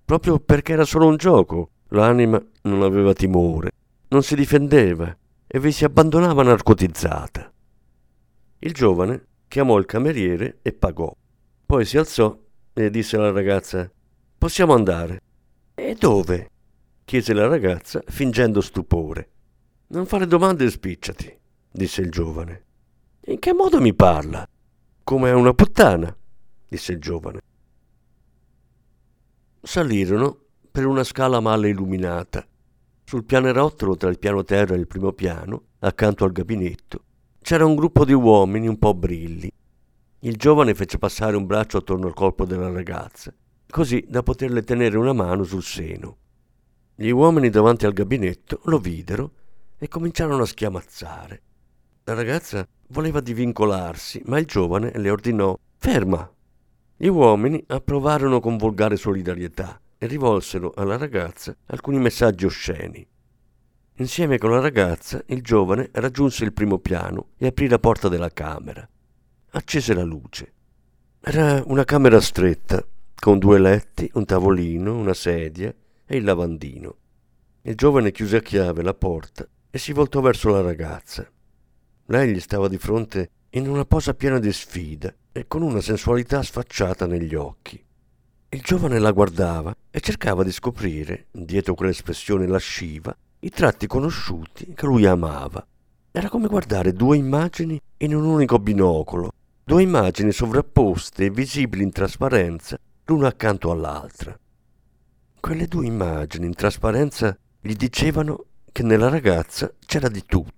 Proprio 0.05 0.39
perché 0.39 0.73
era 0.73 0.85
solo 0.85 1.07
un 1.07 1.17
gioco, 1.17 1.71
l'anima 1.89 2.43
non 2.63 2.83
aveva 2.83 3.13
timore, 3.13 3.71
non 4.09 4.23
si 4.23 4.35
difendeva 4.35 5.17
e 5.47 5.61
vi 5.61 5.73
si 5.73 5.85
abbandonava 5.85 6.43
narcotizzata. 6.43 7.53
Il 8.59 8.73
giovane 8.73 9.27
chiamò 9.49 9.79
il 9.79 9.87
cameriere 9.87 10.59
e 10.63 10.73
pagò. 10.73 11.15
Poi 11.65 11.85
si 11.85 11.99
alzò 11.99 12.37
e 12.73 12.91
disse 12.91 13.17
alla 13.17 13.31
ragazza 13.31 13.91
Possiamo 14.39 14.75
andare. 14.75 15.23
E 15.75 15.95
dove? 15.99 16.51
chiese 17.05 17.33
la 17.33 17.47
ragazza 17.47 18.03
fingendo 18.07 18.61
stupore. 18.61 19.31
Non 19.89 20.07
fare 20.07 20.27
domande 20.27 20.65
e 20.65 20.71
spicciati, 20.71 21.39
disse 21.71 22.01
il 22.01 22.11
giovane. 22.11 22.65
In 23.27 23.39
che 23.39 23.53
modo 23.53 23.81
mi 23.81 23.95
parla? 23.95 24.47
Come 25.09 25.31
una 25.31 25.55
puttana, 25.55 26.13
disse 26.69 26.91
il 26.91 26.99
giovane 26.99 27.39
salirono 29.63 30.37
per 30.69 30.85
una 30.85 31.05
scala 31.05 31.39
male 31.39 31.69
illuminata. 31.69 32.45
Sul 33.05 33.23
pianerottolo 33.23 33.97
tra 33.97 34.11
il 34.11 34.19
piano 34.19 34.43
terra 34.43 34.75
e 34.75 34.79
il 34.79 34.89
primo 34.89 35.13
piano, 35.13 35.67
accanto 35.79 36.25
al 36.25 36.33
gabinetto, 36.33 37.05
c'era 37.41 37.65
un 37.65 37.77
gruppo 37.77 38.05
di 38.05 38.15
uomini 38.15 38.67
un 38.67 38.81
po' 38.81 38.95
brilli. 38.95 39.49
Il 40.19 40.35
giovane 40.35 40.75
fece 40.75 40.99
passare 40.99 41.37
un 41.37 41.47
braccio 41.47 41.77
attorno 41.77 42.09
al 42.09 42.15
corpo 42.15 42.45
della 42.45 42.73
ragazza, 42.73 43.33
così 43.71 44.05
da 44.09 44.25
poterle 44.25 44.65
tenere 44.65 44.99
una 44.99 45.13
mano 45.13 45.45
sul 45.45 45.63
seno. 45.63 46.17
Gli 46.97 47.11
uomini 47.11 47.49
davanti 47.49 47.87
al 47.87 47.93
gabinetto 47.93 48.59
lo 48.65 48.81
videro 48.81 49.31
e 49.79 49.87
cominciarono 49.87 50.43
a 50.43 50.47
schiamazzare. 50.47 51.43
La 52.09 52.15
ragazza 52.15 52.65
voleva 52.91 53.19
divincolarsi, 53.19 54.23
ma 54.27 54.39
il 54.39 54.47
giovane 54.47 54.93
le 54.95 55.11
ordinò 55.11 55.59
Ferma, 55.77 56.33
gli 56.97 57.09
uomini 57.09 57.61
approvarono 57.67 58.39
con 58.39 58.57
volgare 58.57 58.97
solidarietà 58.97 59.81
e 59.99 60.07
rivolsero 60.07 60.73
alla 60.77 60.97
ragazza 60.97 61.57
alcuni 61.67 61.99
messaggi 61.99 62.45
osceni. 62.45 63.05
Insieme 63.95 64.39
con 64.39 64.53
la 64.53 64.61
ragazza, 64.61 65.21
il 65.27 65.43
giovane 65.43 65.89
raggiunse 65.95 66.45
il 66.45 66.53
primo 66.53 66.79
piano 66.79 67.31
e 67.37 67.49
aprì 67.49 67.67
la 67.67 67.81
porta 67.81 68.09
della 68.09 68.31
camera. 68.31 68.89
Accese 69.51 69.93
la 69.93 70.05
luce. 70.05 70.53
Era 71.21 71.61
una 71.67 71.83
camera 71.83 72.21
stretta, 72.21 72.87
con 73.19 73.41
due 73.41 73.59
letti, 73.59 74.09
un 74.15 74.25
tavolino, 74.25 74.97
una 74.97 75.15
sedia 75.15 75.75
e 76.07 76.17
il 76.17 76.23
lavandino. 76.23 76.97
Il 77.63 77.75
giovane 77.75 78.13
chiuse 78.13 78.37
a 78.37 78.43
chiave 78.43 78.85
la 78.85 78.95
porta 78.95 79.45
e 79.69 79.79
si 79.79 79.93
voltò 79.93 80.21
verso 80.21 80.51
la 80.51 80.61
ragazza. 80.61 81.29
Lei 82.07 82.33
gli 82.33 82.41
stava 82.41 82.69
di 82.69 82.79
fronte 82.79 83.31
in 83.51 83.69
una 83.69 83.85
posa 83.85 84.15
piena 84.15 84.39
di 84.39 84.53
sfida 84.53 85.13
e 85.33 85.47
con 85.49 85.63
una 85.63 85.81
sensualità 85.81 86.43
sfacciata 86.43 87.07
negli 87.07 87.35
occhi. 87.35 87.83
Il 88.49 88.61
giovane 88.61 88.99
la 89.01 89.11
guardava 89.11 89.75
e 89.91 90.01
cercava 90.01 90.45
di 90.45 90.53
scoprire, 90.53 91.27
dietro 91.33 91.75
quell'espressione 91.75 92.47
lasciva, 92.47 93.17
i 93.41 93.51
tratti 93.51 93.87
conosciuti 93.87 94.73
che 94.75 94.87
lui 94.87 95.05
amava. 95.05 95.67
Era 96.13 96.29
come 96.29 96.47
guardare 96.47 96.93
due 96.93 97.17
immagini 97.17 97.81
in 97.99 98.15
un 98.15 98.25
unico 98.25 98.59
binocolo, 98.59 99.33
due 99.65 99.83
immagini 99.83 100.31
sovrapposte 100.31 101.25
e 101.25 101.31
visibili 101.31 101.83
in 101.83 101.91
trasparenza 101.91 102.79
l'una 103.07 103.29
accanto 103.29 103.71
all'altra. 103.73 104.39
Quelle 105.41 105.67
due 105.67 105.87
immagini 105.87 106.47
in 106.47 106.55
trasparenza 106.55 107.37
gli 107.61 107.75
dicevano 107.75 108.45
che 108.71 108.83
nella 108.83 109.09
ragazza 109.09 109.73
c'era 109.85 110.09
di 110.09 110.25
tutto, 110.25 110.53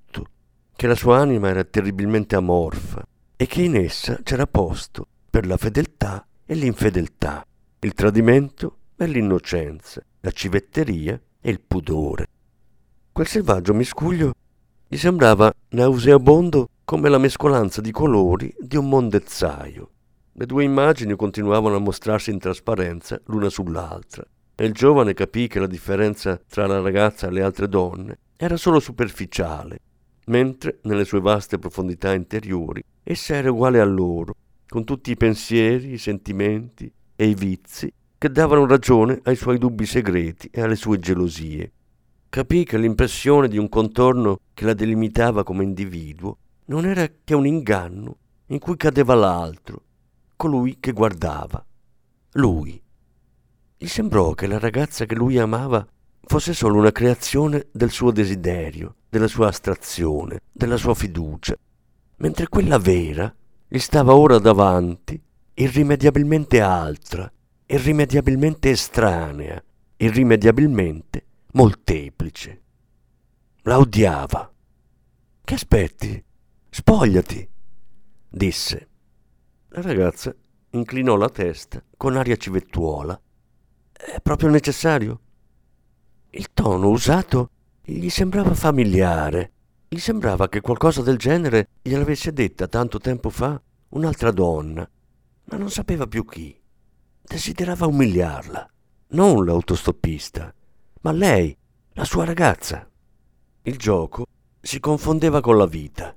che 0.79 0.87
la 0.87 0.95
sua 0.95 1.19
anima 1.19 1.49
era 1.49 1.65
terribilmente 1.65 2.37
amorfa 2.37 3.05
e 3.37 3.47
che 3.47 3.63
in 3.63 3.75
essa 3.75 4.21
c'era 4.23 4.47
posto 4.47 5.09
per 5.29 5.45
la 5.45 5.57
fedeltà 5.57 6.25
e 6.47 6.55
l'infedeltà, 6.55 7.45
il 7.81 7.95
tradimento 7.95 8.77
e 8.97 9.09
l'innocenza, 9.09 10.01
la 10.21 10.31
civetteria 10.31 11.21
e 11.41 11.51
il 11.51 11.61
pudore. 11.61 12.29
Quel 13.11 13.27
selvaggio 13.27 13.75
miscuglio 13.75 14.33
gli 14.87 14.97
sembrava 14.97 15.53
nauseabondo 15.71 16.69
come 16.85 17.09
la 17.09 17.19
mescolanza 17.19 17.81
di 17.81 17.91
colori 17.91 18.55
di 18.57 18.77
un 18.77 18.89
mondezzaio. 18.89 19.91
Le 20.31 20.47
due 20.47 20.63
immagini 20.63 21.17
continuavano 21.17 21.75
a 21.75 21.81
mostrarsi 21.81 22.31
in 22.31 22.39
trasparenza 22.39 23.21
l'una 23.25 23.49
sull'altra 23.49 24.25
e 24.55 24.65
il 24.65 24.75
giovane 24.75 25.13
capì 25.13 25.49
che 25.49 25.59
la 25.59 25.67
differenza 25.67 26.41
tra 26.49 26.69
la 26.69 26.81
ragazza 26.81 27.27
e 27.27 27.33
le 27.33 27.43
altre 27.43 27.69
donne 27.69 28.19
era 28.37 28.57
solo 28.57 28.79
superficiale, 28.79 29.81
mentre 30.29 30.79
nelle 30.83 31.05
sue 31.05 31.21
vaste 31.21 31.59
profondità 31.59 32.15
interiori 32.15 32.83
essa 33.03 33.35
era 33.35 33.51
uguale 33.51 33.81
a 33.81 33.85
loro, 33.85 34.35
con 34.69 34.85
tutti 34.85 35.11
i 35.11 35.17
pensieri, 35.17 35.93
i 35.93 35.99
sentimenti 35.99 36.93
e 37.17 37.27
i 37.27 37.35
vizi 37.35 37.93
che 38.19 38.31
davano 38.31 38.67
ragione 38.67 39.21
ai 39.25 39.37
suoi 39.37 39.59
dubbi 39.59 39.87
segreti 39.87 40.49
e 40.53 40.61
alle 40.61 40.77
sue 40.77 40.99
gelosie. 40.99 41.73
Capì 42.29 42.65
che 42.65 42.77
l'impressione 42.77 43.49
di 43.49 43.57
un 43.57 43.69
contorno 43.69 44.41
che 44.53 44.65
la 44.65 44.75
delimitava 44.75 45.45
come 45.45 45.65
individuo 45.65 46.37
non 46.67 46.85
era 46.85 47.09
che 47.25 47.35
un 47.35 47.47
inganno 47.47 48.17
in 48.47 48.59
cui 48.59 48.77
cadeva 48.77 49.15
l'altro, 49.15 49.83
colui 50.37 50.77
che 50.81 50.93
guardava, 50.93 51.65
lui. 52.33 52.81
Gli 53.79 53.87
sembrò 53.87 54.35
che 54.35 54.47
la 54.47 54.59
ragazza 54.59 55.07
che 55.07 55.15
lui 55.15 55.39
amava 55.39 55.87
fosse 56.21 56.53
solo 56.53 56.77
una 56.77 56.93
creazione 56.93 57.69
del 57.73 57.91
suo 57.91 58.11
desiderio, 58.11 58.97
della 59.09 59.29
sua 59.29 59.49
astrazione, 59.49 60.41
della 60.53 60.77
sua 60.77 60.95
fiducia, 60.95 61.57
mentre 62.17 62.49
quella 62.49 62.79
vera 62.79 63.35
gli 63.67 63.79
stava 63.79 64.15
ora 64.15 64.39
davanti, 64.39 65.21
irrimediabilmente 65.55 66.61
altra, 66.61 67.31
irrimediabilmente 67.67 68.71
estranea, 68.71 69.63
irrimediabilmente 69.97 71.25
molteplice. 71.53 72.63
La 73.63 73.79
odiava. 73.79 74.53
Che 75.45 75.55
aspetti? 75.55 76.23
Spogliati, 76.71 77.49
disse. 78.29 78.89
La 79.69 79.83
ragazza 79.83 80.35
inclinò 80.71 81.17
la 81.17 81.29
testa 81.29 81.83
con 81.97 82.17
aria 82.17 82.37
civettuola. 82.37 83.21
È 83.93 84.21
proprio 84.23 84.49
necessario? 84.49 85.21
Il 86.31 86.53
tono 86.53 86.89
usato 86.89 87.51
gli 87.97 88.11
sembrava 88.11 88.53
familiare. 88.53 89.53
Gli 89.89 89.99
sembrava 89.99 90.51
che 90.51 90.61
qualcosa 90.61 91.01
del 91.01 91.17
genere 91.17 91.69
gliel'avesse 91.81 92.35
detta 92.35 92.69
tanto 92.69 92.99
tempo 92.99 93.31
fa 93.31 93.59
un'altra 93.91 94.31
donna, 94.31 94.87
ma 95.45 95.57
non 95.57 95.71
sapeva 95.71 96.07
più 96.07 96.27
chi. 96.27 96.55
Desiderava 97.23 97.87
umiliarla, 97.87 98.69
non 99.09 99.43
l'autostoppista, 99.43 100.55
ma 101.01 101.13
lei, 101.13 101.57
la 101.95 102.05
sua 102.05 102.27
ragazza. 102.27 102.87
Il 103.63 103.79
gioco 103.79 104.27
si 104.61 104.81
confondeva 104.81 105.41
con 105.41 105.57
la 105.57 105.67
vita. 105.67 106.15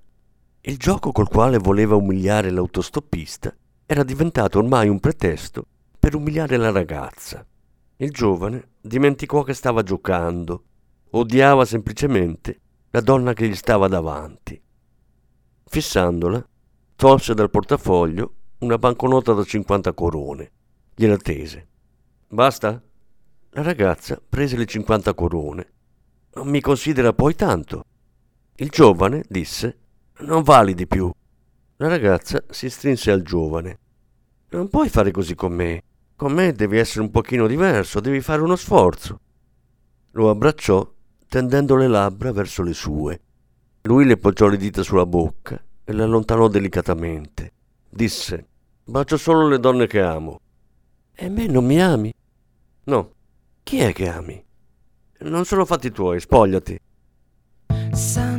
Il 0.60 0.78
gioco 0.78 1.14
col 1.14 1.30
quale 1.30 1.58
voleva 1.58 1.96
umiliare 1.96 2.52
l'autostoppista 2.52 3.56
era 3.86 4.04
diventato 4.04 4.60
ormai 4.60 4.90
un 4.90 5.00
pretesto 5.00 5.66
per 5.98 6.16
umiliare 6.16 6.58
la 6.58 6.72
ragazza. 6.72 7.46
Il 7.96 8.12
giovane 8.12 8.72
dimenticò 8.82 9.44
che 9.44 9.54
stava 9.54 9.84
giocando, 9.84 10.64
odiava 11.12 11.66
semplicemente 11.66 12.60
la 12.92 13.02
donna 13.02 13.34
che 13.34 13.48
gli 13.48 13.56
stava 13.56 13.88
davanti. 13.88 14.62
Fissandola, 15.66 16.46
tolse 16.96 17.34
dal 17.34 17.50
portafoglio 17.50 18.34
una 18.60 18.78
banconota 18.78 19.34
da 19.34 19.44
50 19.44 19.94
corone. 19.94 20.52
Gliela 20.94 21.18
tese. 21.18 21.68
Basta? 22.28 22.82
La 23.52 23.62
ragazza 23.62 24.22
prese 24.28 24.56
le 24.58 24.66
50 24.66 25.14
corone. 25.14 25.72
Non 26.34 26.48
mi 26.48 26.62
considera 26.62 27.14
poi 27.14 27.36
tanto. 27.36 27.84
Il 28.56 28.70
giovane 28.70 29.24
disse 29.28 29.80
non 30.20 30.44
vali 30.44 30.76
di 30.76 30.86
più. 30.86 31.12
La 31.78 31.88
ragazza 31.88 32.44
si 32.50 32.70
strinse 32.70 33.12
al 33.12 33.24
giovane. 33.24 33.80
Non 34.50 34.70
puoi 34.70 34.88
fare 34.90 35.12
così 35.12 35.34
con 35.34 35.54
me. 35.54 35.84
Con 36.16 36.34
me 36.34 36.54
devi 36.54 36.78
essere 36.78 37.02
un 37.02 37.10
pochino 37.10 37.48
diverso, 37.48 38.00
devi 38.00 38.22
fare 38.22 38.42
uno 38.42 38.56
sforzo. 38.56 39.20
Lo 40.12 40.30
abbracciò 40.30 40.88
tendendo 41.32 41.78
le 41.78 41.88
labbra 41.88 42.34
verso 42.34 42.62
le 42.62 42.74
sue. 42.74 43.22
Lui 43.84 44.04
le 44.04 44.18
poggiò 44.18 44.48
le 44.48 44.58
dita 44.58 44.84
sulla 44.84 45.06
bocca 45.06 45.64
e 45.86 45.94
le 45.94 46.04
allontanò 46.04 46.50
delicatamente. 46.50 47.54
Disse: 47.90 48.48
Bacio 48.84 49.16
solo 49.16 49.48
le 49.48 49.58
donne 49.58 49.88
che 49.88 50.02
amo. 50.02 50.42
E 51.14 51.30
me 51.30 51.48
non 51.48 51.64
mi 51.64 51.82
ami? 51.82 52.14
No. 52.84 53.14
Chi 53.64 53.80
è 53.80 53.94
che 53.94 54.10
ami? 54.10 54.44
Non 55.20 55.46
sono 55.46 55.64
fatti 55.64 55.90
tuoi, 55.90 56.20
spogliati. 56.20 56.78
Sunbeam, 57.94 58.31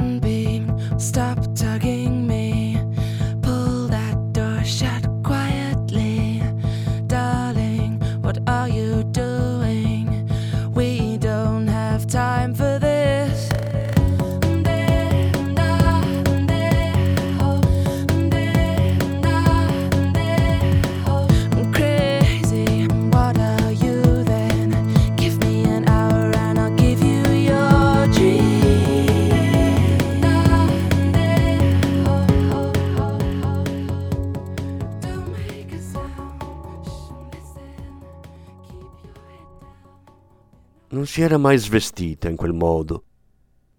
si 41.12 41.20
era 41.20 41.36
mai 41.36 41.58
svestita 41.58 42.30
in 42.30 42.36
quel 42.36 42.54
modo. 42.54 43.04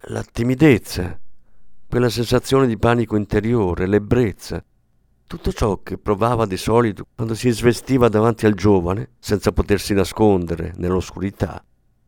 La 0.01 0.21
timidezza, 0.21 1.19
quella 1.89 2.09
sensazione 2.09 2.67
di 2.67 2.77
panico 2.77 3.15
interiore, 3.15 3.87
l'ebbrezza, 3.87 4.63
tutto 5.25 5.51
ciò 5.51 5.81
che 5.81 5.97
provava 5.97 6.45
di 6.45 6.57
solito 6.57 7.07
quando 7.15 7.33
si 7.33 7.49
svestiva 7.49 8.07
davanti 8.07 8.45
al 8.45 8.53
giovane, 8.53 9.13
senza 9.17 9.51
potersi 9.51 9.95
nascondere 9.95 10.73
nell'oscurità, 10.75 11.65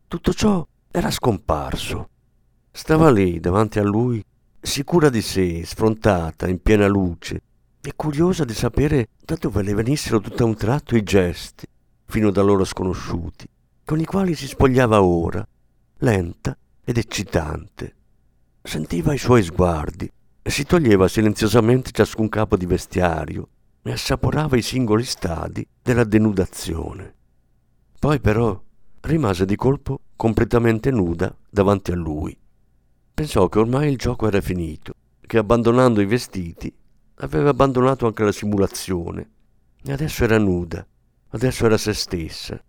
tutto 0.07 0.31
ciò 0.31 0.63
era 0.91 1.09
scomparso. 1.09 2.09
Stava 2.69 3.09
lì 3.09 3.39
davanti 3.39 3.79
a 3.79 3.83
lui, 3.83 4.23
sicura 4.61 5.09
di 5.09 5.23
sé, 5.23 5.65
sfrontata, 5.65 6.47
in 6.47 6.61
piena 6.61 6.85
luce, 6.85 7.41
e 7.81 7.93
curiosa 7.95 8.45
di 8.45 8.53
sapere 8.53 9.07
da 9.25 9.35
dove 9.39 9.63
le 9.63 9.73
venissero 9.73 10.19
tutto 10.19 10.43
a 10.43 10.45
un 10.45 10.55
tratto 10.55 10.95
i 10.95 11.01
gesti, 11.01 11.65
fino 12.05 12.29
da 12.29 12.43
loro 12.43 12.63
sconosciuti, 12.63 13.47
con 13.85 13.99
i 13.99 14.05
quali 14.05 14.33
si 14.33 14.47
spogliava 14.47 15.03
ora, 15.03 15.47
lenta 15.99 16.57
ed 16.83 16.97
eccitante. 16.97 17.95
Sentiva 18.63 19.13
i 19.13 19.19
suoi 19.19 19.43
sguardi 19.43 20.11
e 20.41 20.49
si 20.49 20.65
toglieva 20.65 21.07
silenziosamente 21.07 21.91
ciascun 21.91 22.27
capo 22.27 22.57
di 22.57 22.65
vestiario 22.65 23.47
e 23.83 23.91
assaporava 23.91 24.57
i 24.57 24.63
singoli 24.63 25.03
stadi 25.03 25.65
della 25.83 26.03
denudazione. 26.03 27.13
Poi 27.99 28.19
però 28.19 28.59
rimase 29.01 29.45
di 29.45 29.55
colpo 29.55 29.99
completamente 30.15 30.89
nuda 30.89 31.35
davanti 31.47 31.91
a 31.91 31.95
lui. 31.95 32.35
Pensò 33.13 33.47
che 33.49 33.59
ormai 33.59 33.91
il 33.91 33.97
gioco 33.97 34.25
era 34.25 34.41
finito, 34.41 34.95
che 35.21 35.37
abbandonando 35.37 36.01
i 36.01 36.07
vestiti 36.07 36.73
aveva 37.17 37.49
abbandonato 37.51 38.07
anche 38.07 38.23
la 38.23 38.31
simulazione 38.31 39.29
e 39.83 39.91
adesso 39.91 40.23
era 40.23 40.39
nuda, 40.39 40.83
adesso 41.29 41.67
era 41.67 41.77
se 41.77 41.93
stessa 41.93 42.59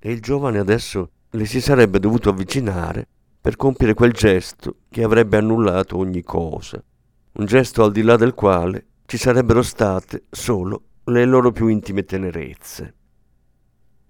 e 0.00 0.10
il 0.10 0.20
giovane 0.20 0.58
adesso 0.58 1.10
le 1.30 1.44
si 1.44 1.60
sarebbe 1.60 2.00
dovuto 2.00 2.30
avvicinare 2.30 3.06
per 3.40 3.56
compiere 3.56 3.94
quel 3.94 4.12
gesto 4.12 4.78
che 4.88 5.02
avrebbe 5.02 5.36
annullato 5.36 5.96
ogni 5.96 6.22
cosa, 6.22 6.82
un 7.32 7.46
gesto 7.46 7.84
al 7.84 7.92
di 7.92 8.02
là 8.02 8.16
del 8.16 8.34
quale 8.34 8.86
ci 9.06 9.16
sarebbero 9.16 9.62
state 9.62 10.24
solo 10.30 10.82
le 11.04 11.24
loro 11.24 11.52
più 11.52 11.68
intime 11.68 12.04
tenerezze. 12.04 12.94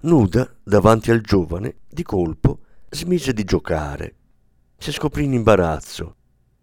Nuda, 0.02 0.50
davanti 0.62 1.10
al 1.10 1.20
giovane, 1.20 1.80
di 1.88 2.02
colpo 2.02 2.60
smise 2.88 3.32
di 3.32 3.44
giocare. 3.44 4.14
Si 4.78 4.92
scoprì 4.92 5.24
in 5.24 5.34
imbarazzo 5.34 6.16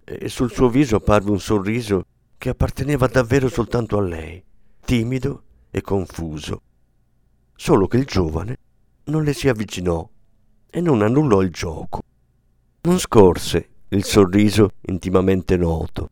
e 0.03 0.27
sul 0.29 0.51
suo 0.51 0.69
viso 0.69 0.95
apparve 0.95 1.31
un 1.31 1.39
sorriso 1.39 2.05
che 2.37 2.49
apparteneva 2.49 3.07
davvero 3.07 3.47
soltanto 3.49 3.97
a 3.97 4.01
lei, 4.01 4.43
timido 4.83 5.43
e 5.69 5.81
confuso. 5.81 6.61
Solo 7.55 7.87
che 7.87 7.97
il 7.97 8.05
giovane 8.05 8.57
non 9.07 9.23
le 9.23 9.33
si 9.33 9.49
avvicinò 9.49 10.07
e 10.69 10.81
non 10.81 11.01
annullò 11.01 11.41
il 11.41 11.51
gioco. 11.51 12.01
Non 12.81 12.99
scorse 12.99 13.69
il 13.89 14.03
sorriso 14.03 14.71
intimamente 14.81 15.57
noto. 15.57 16.09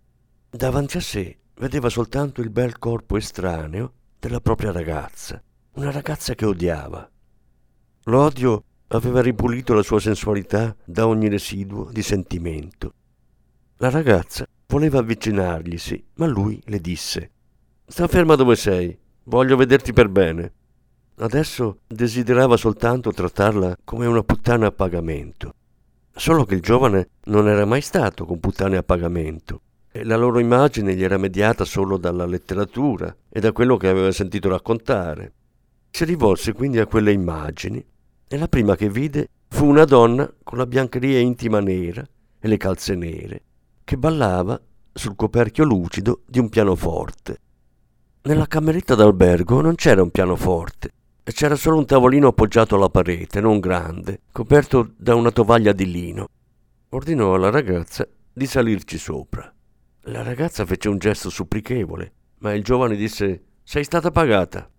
Davanti 0.50 0.98
a 0.98 1.02
sé 1.02 1.38
vedeva 1.56 1.90
soltanto 1.90 2.42
il 2.42 2.50
bel 2.50 2.80
corpo 2.80 3.18
estraneo 3.18 3.92
della 4.20 4.40
propria 4.40 4.72
ragazza, 4.72 5.42
una 5.74 5.92
ragazza 5.92 6.36
che 6.36 6.46
odiava. 6.46 7.10
L'odio 8.06 8.64
aveva 8.88 9.22
ripulito 9.22 9.74
la 9.74 9.84
sua 9.84 10.00
sensualità 10.00 10.76
da 10.84 11.08
ogni 11.08 11.28
residuo 11.28 11.90
di 11.92 12.02
sentimento. 12.02 12.94
La 13.78 13.90
ragazza 13.90 14.46
voleva 14.68 15.00
avvicinarglisi, 15.00 16.04
ma 16.16 16.28
lui 16.28 16.62
le 16.66 16.80
disse 16.80 17.32
Sta 17.86 18.08
ferma 18.08 18.36
dove 18.36 18.56
sei, 18.56 18.98
voglio 19.24 19.56
vederti 19.58 19.94
per 19.94 20.10
bene. 20.10 20.54
Adesso 21.18 21.80
desiderava 21.88 22.58
soltanto 22.58 23.12
trattarla 23.12 23.78
come 23.86 24.06
una 24.06 24.22
puttana 24.24 24.68
a 24.68 24.72
pagamento. 24.72 25.54
Solo 26.14 26.44
che 26.44 26.56
il 26.56 26.62
giovane 26.62 27.10
non 27.26 27.48
era 27.48 27.64
mai 27.64 27.80
stato 27.80 28.26
con 28.26 28.40
puttane 28.40 28.76
a 28.76 28.84
pagamento 28.84 29.62
e 29.92 30.04
la 30.04 30.18
loro 30.18 30.40
immagine 30.40 30.94
gli 30.94 31.04
era 31.04 31.18
mediata 31.18 31.64
solo 31.64 31.96
dalla 31.98 32.26
letteratura 32.26 33.16
e 33.30 33.40
da 33.40 33.54
quello 33.54 33.78
che 33.78 33.88
aveva 33.88 34.12
sentito 34.12 34.50
raccontare. 34.50 35.32
Si 35.90 36.04
rivolse 36.04 36.52
quindi 36.52 36.80
a 36.80 36.86
quelle 36.86 37.14
immagini 37.14 37.82
e 38.28 38.38
la 38.38 38.50
prima 38.50 38.76
che 38.76 38.90
vide 38.90 39.30
fu 39.48 39.66
una 39.68 39.86
donna 39.86 40.30
con 40.44 40.58
la 40.58 40.66
biancheria 40.66 41.20
intima 41.20 41.62
nera 41.62 42.06
e 42.38 42.48
le 42.50 42.58
calze 42.58 42.94
nere, 42.94 43.42
che 43.86 43.98
ballava 43.98 44.60
sul 44.92 45.16
coperchio 45.16 45.64
lucido 45.64 46.24
di 46.26 46.40
un 46.40 46.50
pianoforte. 46.50 47.38
Nella 48.24 48.48
cameretta 48.48 48.96
d'albergo 48.96 49.62
non 49.62 49.76
c'era 49.76 50.02
un 50.02 50.10
pianoforte, 50.10 50.92
c'era 51.32 51.56
solo 51.56 51.78
un 51.78 51.86
tavolino 51.86 52.28
appoggiato 52.28 52.76
alla 52.76 52.90
parete, 52.90 53.42
non 53.42 53.60
grande, 53.60 54.22
coperto 54.32 54.92
da 54.96 55.16
una 55.16 55.32
tovaglia 55.32 55.74
di 55.74 55.90
lino. 55.90 56.28
Ordinò 56.90 57.34
alla 57.34 57.50
ragazza 57.50 58.08
di 58.32 58.46
salirci 58.46 58.98
sopra. 58.98 59.52
La 60.08 60.22
ragazza 60.22 60.66
fece 60.66 60.88
un 60.88 61.00
gesto 61.00 61.32
supplichevole, 61.32 62.14
ma 62.40 62.54
il 62.54 62.64
giovane 62.64 62.96
disse 62.96 63.44
Sei 63.64 63.84
stata 63.84 64.12
pagata. 64.12 64.70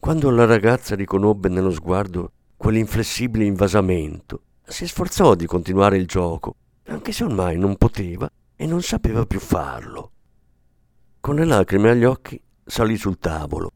Quando 0.00 0.30
la 0.30 0.44
ragazza 0.44 0.96
riconobbe 0.96 1.48
nello 1.48 1.70
sguardo 1.70 2.32
quell'inflessibile 2.56 3.44
invasamento, 3.44 4.42
si 4.64 4.88
sforzò 4.88 5.36
di 5.36 5.46
continuare 5.46 5.96
il 5.96 6.06
gioco, 6.06 6.56
anche 6.86 7.12
se 7.12 7.22
ormai 7.22 7.56
non 7.56 7.76
poteva 7.76 8.28
e 8.56 8.66
non 8.66 8.82
sapeva 8.82 9.24
più 9.24 9.38
farlo. 9.38 10.10
Con 11.20 11.36
le 11.36 11.44
lacrime 11.44 11.90
agli 11.90 12.04
occhi 12.04 12.40
salì 12.64 12.96
sul 12.96 13.18
tavolo. 13.18 13.70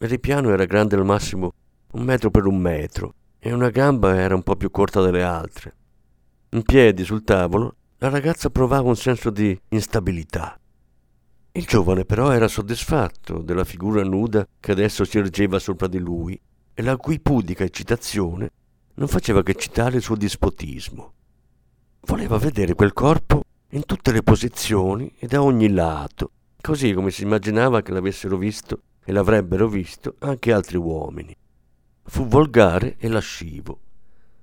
Il 0.00 0.08
ripiano 0.08 0.50
era 0.50 0.64
grande 0.64 0.94
al 0.94 1.04
massimo 1.04 1.52
un 1.92 2.02
metro 2.02 2.30
per 2.30 2.46
un 2.46 2.56
metro 2.56 3.14
e 3.38 3.52
una 3.52 3.70
gamba 3.70 4.14
era 4.14 4.34
un 4.34 4.44
po' 4.44 4.54
più 4.54 4.70
corta 4.70 5.00
delle 5.00 5.24
altre. 5.24 5.74
In 6.50 6.62
piedi 6.62 7.04
sul 7.04 7.24
tavolo 7.24 7.74
la 7.98 8.08
ragazza 8.08 8.48
provava 8.48 8.88
un 8.88 8.96
senso 8.96 9.30
di 9.30 9.58
instabilità. 9.70 10.56
Il 11.50 11.64
giovane 11.66 12.04
però 12.04 12.30
era 12.30 12.46
soddisfatto 12.46 13.38
della 13.38 13.64
figura 13.64 14.04
nuda 14.04 14.46
che 14.60 14.70
adesso 14.70 15.04
si 15.04 15.18
ergeva 15.18 15.58
sopra 15.58 15.88
di 15.88 15.98
lui 15.98 16.40
e 16.74 16.82
la 16.82 16.96
cui 16.96 17.18
pudica 17.18 17.64
eccitazione 17.64 18.52
non 18.94 19.08
faceva 19.08 19.42
che 19.42 19.54
citare 19.54 19.96
il 19.96 20.02
suo 20.02 20.14
dispotismo. 20.14 21.12
Voleva 22.02 22.38
vedere 22.38 22.74
quel 22.74 22.92
corpo 22.92 23.42
in 23.70 23.84
tutte 23.84 24.12
le 24.12 24.22
posizioni 24.22 25.12
e 25.18 25.26
da 25.26 25.42
ogni 25.42 25.68
lato, 25.68 26.30
così 26.60 26.92
come 26.92 27.10
si 27.10 27.24
immaginava 27.24 27.82
che 27.82 27.90
l'avessero 27.90 28.36
visto 28.36 28.82
e 29.08 29.12
l'avrebbero 29.12 29.68
visto 29.68 30.16
anche 30.18 30.52
altri 30.52 30.76
uomini. 30.76 31.34
Fu 32.02 32.26
volgare 32.26 32.96
e 32.98 33.08
lascivo. 33.08 33.80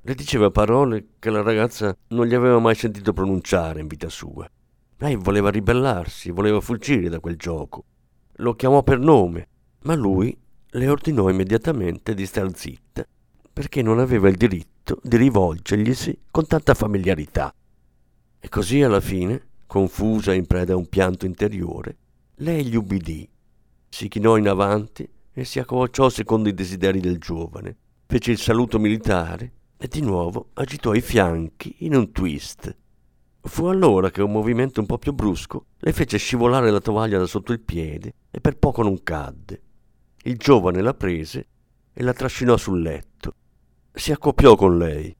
Le 0.01 0.15
diceva 0.15 0.49
parole 0.49 1.10
che 1.19 1.30
la 1.30 1.43
ragazza 1.43 1.95
non 2.08 2.25
gli 2.25 2.34
aveva 2.34 2.58
mai 2.58 2.73
sentito 2.73 3.13
pronunciare 3.13 3.82
in 3.82 3.86
vita 3.86 4.10
sua. 4.10 4.49
Lei 4.97 5.17
voleva 5.17 5.51
ribellarsi, 5.51 6.32
voleva 6.32 6.62
fuggire 6.62 7.10
da 7.10 7.19
quel 7.19 7.36
gioco. 7.36 7.84
Lo 8.38 8.56
chiamò 8.56 8.82
per 8.82 8.97
nome, 8.97 9.47
ma 9.84 9.93
lui 9.93 10.36
le 10.67 10.88
ordinò 10.88 11.30
immediatamente 11.30 12.15
di 12.15 12.25
star 12.25 12.49
zitta, 12.56 13.06
perché 13.54 13.84
non 13.84 13.99
aveva 13.99 14.30
il 14.30 14.36
diritto 14.36 14.99
di 15.04 15.17
rivolgerglisi 15.17 16.21
con 16.32 16.47
tanta 16.47 16.73
familiarità. 16.73 17.54
E 18.39 18.49
così 18.49 18.82
alla 18.82 18.99
fine, 18.99 19.45
confusa 19.67 20.34
in 20.34 20.47
preda 20.47 20.73
a 20.73 20.78
un 20.78 20.88
pianto 20.88 21.28
interiore, 21.28 21.97
lei 22.38 22.65
gli 22.65 22.75
ubbidì, 22.75 23.30
si 23.89 24.08
chinò 24.08 24.38
in 24.38 24.48
avanti 24.48 25.10
e 25.34 25.43
si 25.43 25.60
accovacciò 25.60 26.10
secondo 26.10 26.48
i 26.48 26.54
desideri 26.54 27.00
del 27.00 27.17
giovane, 27.17 27.76
fece 28.08 28.32
il 28.32 28.38
saluto 28.38 28.80
militare 28.80 29.52
e 29.78 29.88
di 29.88 30.02
nuovo 30.02 30.50
agitò 30.54 30.93
i 30.93 31.02
fianchi 31.02 31.76
in 31.80 31.95
un 31.95 32.12
twist. 32.12 32.76
Fu 33.41 33.65
allora 33.65 34.10
che 34.10 34.21
un 34.21 34.32
movimento 34.32 34.80
un 34.80 34.86
po' 34.86 34.98
più 34.98 35.13
brusco 35.13 35.65
le 35.78 35.93
fece 35.93 36.17
scivolare 36.17 36.71
la 36.71 36.80
tovaglia 36.80 37.19
da 37.19 37.28
sotto 37.28 37.52
il 37.52 37.60
piede 37.60 38.13
e 38.32 38.39
per 38.39 38.58
poco 38.58 38.82
non 38.82 39.04
cadde. 39.04 39.62
Il 40.24 40.38
giovane 40.38 40.82
la 40.82 40.93
prese 40.93 41.48
e 41.93 42.02
la 42.02 42.13
trascinò 42.13 42.58
sul 42.58 42.82
letto. 42.82 43.36
Si 43.93 44.12
accoppiò 44.12 44.56
con 44.56 44.78
lei. 44.78 45.15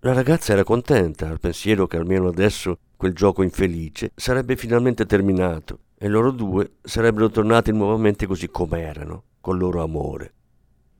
La 0.00 0.12
ragazza 0.12 0.52
era 0.52 0.64
contenta 0.64 1.28
al 1.28 1.40
pensiero 1.40 1.86
che 1.86 1.96
almeno 1.96 2.28
adesso 2.28 2.78
quel 2.96 3.12
gioco 3.12 3.42
infelice 3.42 4.12
sarebbe 4.14 4.56
finalmente 4.56 5.04
terminato 5.06 5.80
e 5.96 6.08
loro 6.08 6.30
due 6.30 6.76
sarebbero 6.82 7.30
tornati 7.30 7.72
nuovamente 7.72 8.26
così 8.26 8.48
com'erano, 8.50 9.22
col 9.40 9.58
loro 9.58 9.82
amore. 9.82 10.32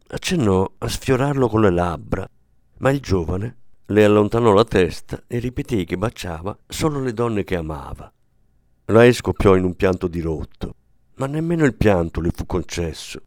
Accennò 0.08 0.70
a 0.78 0.88
sfiorarlo 0.88 1.48
con 1.48 1.60
le 1.60 1.70
labbra, 1.70 2.28
ma 2.78 2.90
il 2.90 3.00
giovane 3.00 3.56
le 3.86 4.04
allontanò 4.04 4.52
la 4.52 4.64
testa 4.64 5.24
e 5.26 5.38
ripeté 5.38 5.84
che 5.84 5.96
baciava 5.96 6.56
solo 6.66 7.00
le 7.00 7.12
donne 7.12 7.44
che 7.44 7.56
amava. 7.56 8.12
Lei 8.86 9.12
scoppiò 9.12 9.56
in 9.56 9.64
un 9.64 9.74
pianto 9.74 10.08
dirotto 10.08 10.74
ma 11.16 11.26
nemmeno 11.26 11.64
il 11.64 11.74
pianto 11.74 12.20
le 12.20 12.30
fu 12.34 12.46
concesso, 12.46 13.20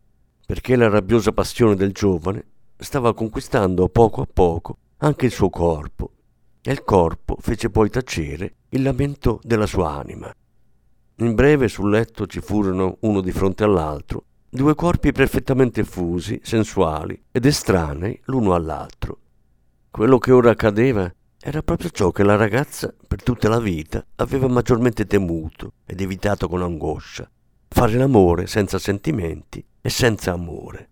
perché 0.45 0.75
la 0.75 0.89
rabbiosa 0.89 1.31
passione 1.31 1.75
del 1.75 1.91
giovane 1.91 2.45
stava 2.77 3.13
conquistando 3.13 3.85
a 3.85 3.89
poco 3.89 4.21
a 4.21 4.27
poco 4.31 4.77
anche 4.97 5.25
il 5.25 5.31
suo 5.31 5.49
corpo, 5.49 6.11
e 6.61 6.71
il 6.71 6.83
corpo 6.83 7.37
fece 7.39 7.69
poi 7.69 7.89
tacere 7.89 8.55
il 8.69 8.81
lamento 8.81 9.39
della 9.43 9.65
sua 9.65 9.91
anima. 9.91 10.33
In 11.19 11.33
breve 11.33 11.67
sul 11.67 11.89
letto 11.89 12.27
ci 12.27 12.41
furono, 12.41 12.97
uno 12.99 13.21
di 13.21 13.31
fronte 13.31 13.63
all'altro, 13.63 14.25
due 14.47 14.75
corpi 14.75 15.11
perfettamente 15.11 15.83
fusi, 15.83 16.39
sensuali 16.43 17.19
ed 17.31 17.43
estranei 17.43 18.21
l'uno 18.25 18.53
all'altro. 18.53 19.17
Quello 19.89 20.19
che 20.19 20.31
ora 20.31 20.51
accadeva 20.51 21.11
era 21.39 21.63
proprio 21.63 21.89
ciò 21.89 22.11
che 22.11 22.21
la 22.21 22.35
ragazza 22.35 22.93
per 23.07 23.23
tutta 23.23 23.49
la 23.49 23.59
vita 23.59 24.05
aveva 24.17 24.47
maggiormente 24.47 25.07
temuto 25.07 25.73
ed 25.87 26.01
evitato 26.01 26.47
con 26.47 26.61
angoscia, 26.61 27.27
fare 27.67 27.93
l'amore 27.93 28.45
senza 28.45 28.77
sentimenti 28.77 29.65
e 29.81 29.89
senza 29.89 30.33
amore. 30.33 30.89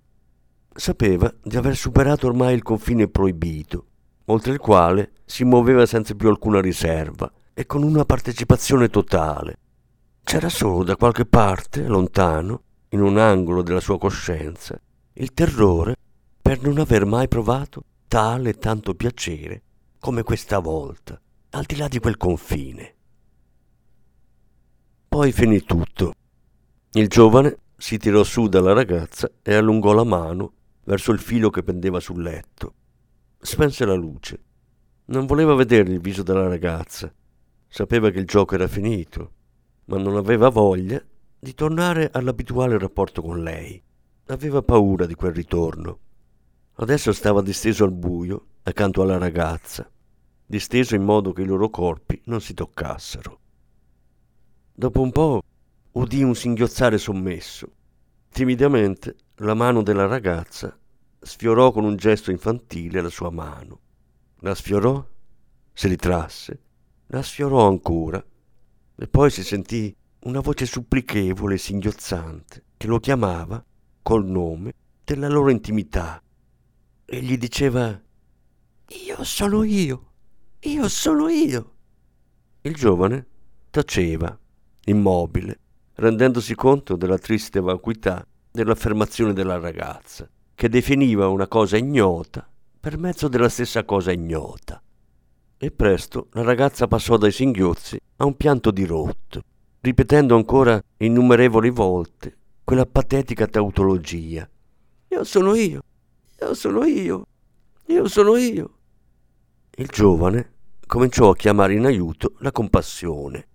Sapeva 0.73 1.31
di 1.43 1.55
aver 1.55 1.75
superato 1.75 2.25
ormai 2.25 2.55
il 2.55 2.63
confine 2.63 3.07
proibito, 3.07 3.85
oltre 4.25 4.53
il 4.53 4.59
quale 4.59 5.11
si 5.23 5.43
muoveva 5.43 5.85
senza 5.85 6.15
più 6.15 6.29
alcuna 6.29 6.61
riserva 6.61 7.31
e 7.53 7.67
con 7.67 7.83
una 7.83 8.05
partecipazione 8.05 8.89
totale. 8.89 9.59
C'era 10.25 10.49
solo 10.49 10.83
da 10.83 10.95
qualche 10.95 11.27
parte, 11.27 11.83
lontano, 11.83 12.63
in 12.89 13.01
un 13.01 13.19
angolo 13.19 13.61
della 13.61 13.79
sua 13.79 13.99
coscienza, 13.99 14.75
il 15.13 15.33
terrore 15.33 15.95
per 16.41 16.63
non 16.63 16.79
aver 16.79 17.05
mai 17.05 17.27
provato 17.27 17.83
tale 18.07 18.49
e 18.49 18.53
tanto 18.55 18.95
piacere 18.95 19.61
come 19.99 20.23
questa 20.23 20.57
volta, 20.57 21.21
al 21.51 21.65
di 21.65 21.75
là 21.75 21.87
di 21.87 21.99
quel 21.99 22.17
confine. 22.17 22.95
Poi 25.07 25.31
finì 25.31 25.61
tutto 25.61 26.13
il 26.93 27.07
giovane 27.07 27.57
si 27.77 27.99
tirò 27.99 28.23
su 28.23 28.47
dalla 28.47 28.73
ragazza 28.73 29.29
e 29.43 29.53
allungò 29.53 29.93
la 29.93 30.03
mano 30.03 30.53
verso 30.85 31.11
il 31.11 31.19
filo 31.19 31.51
che 31.51 31.61
pendeva 31.61 31.99
sul 31.99 32.23
letto. 32.23 32.73
Spense 33.37 33.85
la 33.85 33.93
luce. 33.93 34.41
Non 35.05 35.27
voleva 35.27 35.53
vedere 35.53 35.91
il 35.91 36.01
viso 36.01 36.23
della 36.23 36.47
ragazza. 36.47 37.13
Sapeva 37.67 38.09
che 38.09 38.17
il 38.17 38.25
gioco 38.25 38.55
era 38.55 38.67
finito, 38.67 39.33
ma 39.85 39.97
non 39.97 40.15
aveva 40.15 40.49
voglia 40.49 41.03
di 41.37 41.53
tornare 41.53 42.09
all'abituale 42.11 42.77
rapporto 42.77 43.21
con 43.21 43.41
lei. 43.43 43.81
aveva 44.27 44.63
paura 44.63 45.05
di 45.05 45.13
quel 45.13 45.33
ritorno. 45.33 45.99
Adesso 46.77 47.13
stava 47.13 47.41
disteso 47.41 47.83
al 47.83 47.91
buio 47.91 48.45
accanto 48.63 49.03
alla 49.03 49.19
ragazza, 49.19 49.87
disteso 50.43 50.95
in 50.95 51.03
modo 51.03 51.31
che 51.31 51.43
i 51.43 51.45
loro 51.45 51.69
corpi 51.69 52.19
non 52.25 52.41
si 52.41 52.55
toccassero. 52.55 53.39
Dopo 54.73 55.01
un 55.01 55.11
po' 55.11 55.41
udì 55.91 56.23
un 56.23 56.33
singhiozzare 56.33 56.97
sommesso. 56.97 57.71
Timidamente 58.29 59.15
la 59.35 59.53
mano 59.53 59.83
della 59.83 60.07
ragazza 60.07 60.75
sfiorò 61.19 61.71
con 61.71 61.83
un 61.83 61.95
gesto 61.95 62.31
infantile 62.31 63.01
la 63.01 63.09
sua 63.09 63.29
mano. 63.29 63.79
La 64.39 64.55
sfiorò, 64.55 65.05
si 65.71 65.87
ritrasse, 65.87 66.59
la 67.07 67.21
sfiorò 67.21 67.67
ancora 67.67 68.23
e 68.95 69.07
poi 69.07 69.29
si 69.29 69.43
sentì 69.43 69.95
una 70.21 70.39
voce 70.39 70.65
supplichevole 70.65 71.55
e 71.55 71.59
singhiozzante 71.59 72.63
che 72.77 72.87
lo 72.87 72.99
chiamava 72.99 73.63
col 74.01 74.25
nome 74.25 74.73
della 75.03 75.27
loro 75.27 75.49
intimità 75.49 76.21
e 77.05 77.21
gli 77.21 77.37
diceva 77.37 77.99
Io 79.07 79.23
sono 79.23 79.63
io, 79.63 80.11
io 80.61 80.87
sono 80.87 81.29
io. 81.29 81.73
Il 82.61 82.73
giovane 82.73 83.27
taceva, 83.69 84.37
immobile, 84.85 85.59
rendendosi 85.95 86.55
conto 86.55 86.95
della 86.95 87.17
triste 87.17 87.59
vacuità 87.59 88.25
dell'affermazione 88.51 89.33
della 89.33 89.59
ragazza, 89.59 90.27
che 90.55 90.69
definiva 90.69 91.27
una 91.27 91.47
cosa 91.47 91.77
ignota 91.77 92.47
per 92.79 92.97
mezzo 92.97 93.27
della 93.27 93.49
stessa 93.49 93.83
cosa 93.83 94.11
ignota. 94.11 94.81
E 95.57 95.71
presto 95.71 96.27
la 96.31 96.41
ragazza 96.41 96.85
passò 96.85 97.15
dai 97.15 97.31
singhiozzi 97.31 97.97
a 98.17 98.25
un 98.25 98.35
pianto 98.35 98.71
dirotto, 98.71 99.41
ripetendo 99.79 100.35
ancora 100.35 100.81
innumerevoli 100.97 101.69
volte 101.69 102.35
quella 102.63 102.85
patetica 102.85 103.47
tautologia. 103.47 104.49
Io 105.07 105.23
sono 105.23 105.55
io, 105.55 105.81
io 106.41 106.53
sono 106.53 106.83
io, 106.83 107.25
io 107.85 108.07
sono 108.07 108.35
io. 108.35 108.77
Il 109.77 109.87
giovane 109.87 110.51
cominciò 110.85 111.29
a 111.29 111.35
chiamare 111.35 111.73
in 111.73 111.85
aiuto 111.85 112.33
la 112.39 112.51
compassione. 112.51 113.47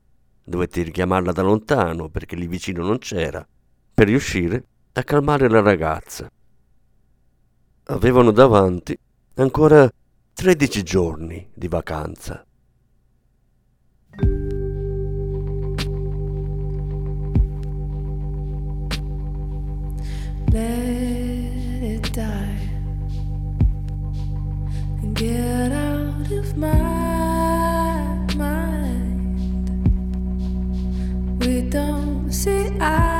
Dovette 0.42 0.82
richiamarla 0.82 1.32
da 1.32 1.42
lontano 1.42 2.08
perché 2.08 2.34
lì 2.34 2.46
vicino 2.46 2.82
non 2.82 2.98
c'era, 2.98 3.46
per 3.92 4.06
riuscire 4.06 4.64
a 4.92 5.02
calmare 5.02 5.50
la 5.50 5.60
ragazza. 5.60 6.30
Avevano 7.84 8.30
davanti 8.30 8.96
ancora 9.34 9.90
13 10.40 10.82
giorni 10.82 11.50
di 11.52 11.68
vacanza. 11.68 12.42
Let 20.50 21.82
it 21.82 22.10
die 22.14 22.70
and 25.02 25.14
get 25.14 25.72
out 25.72 26.30
of 26.32 26.56
my 26.56 26.74
mind. 28.34 29.44
We 31.38 31.68
don't 31.68 32.32
see 32.32 32.70
eye 32.80 33.19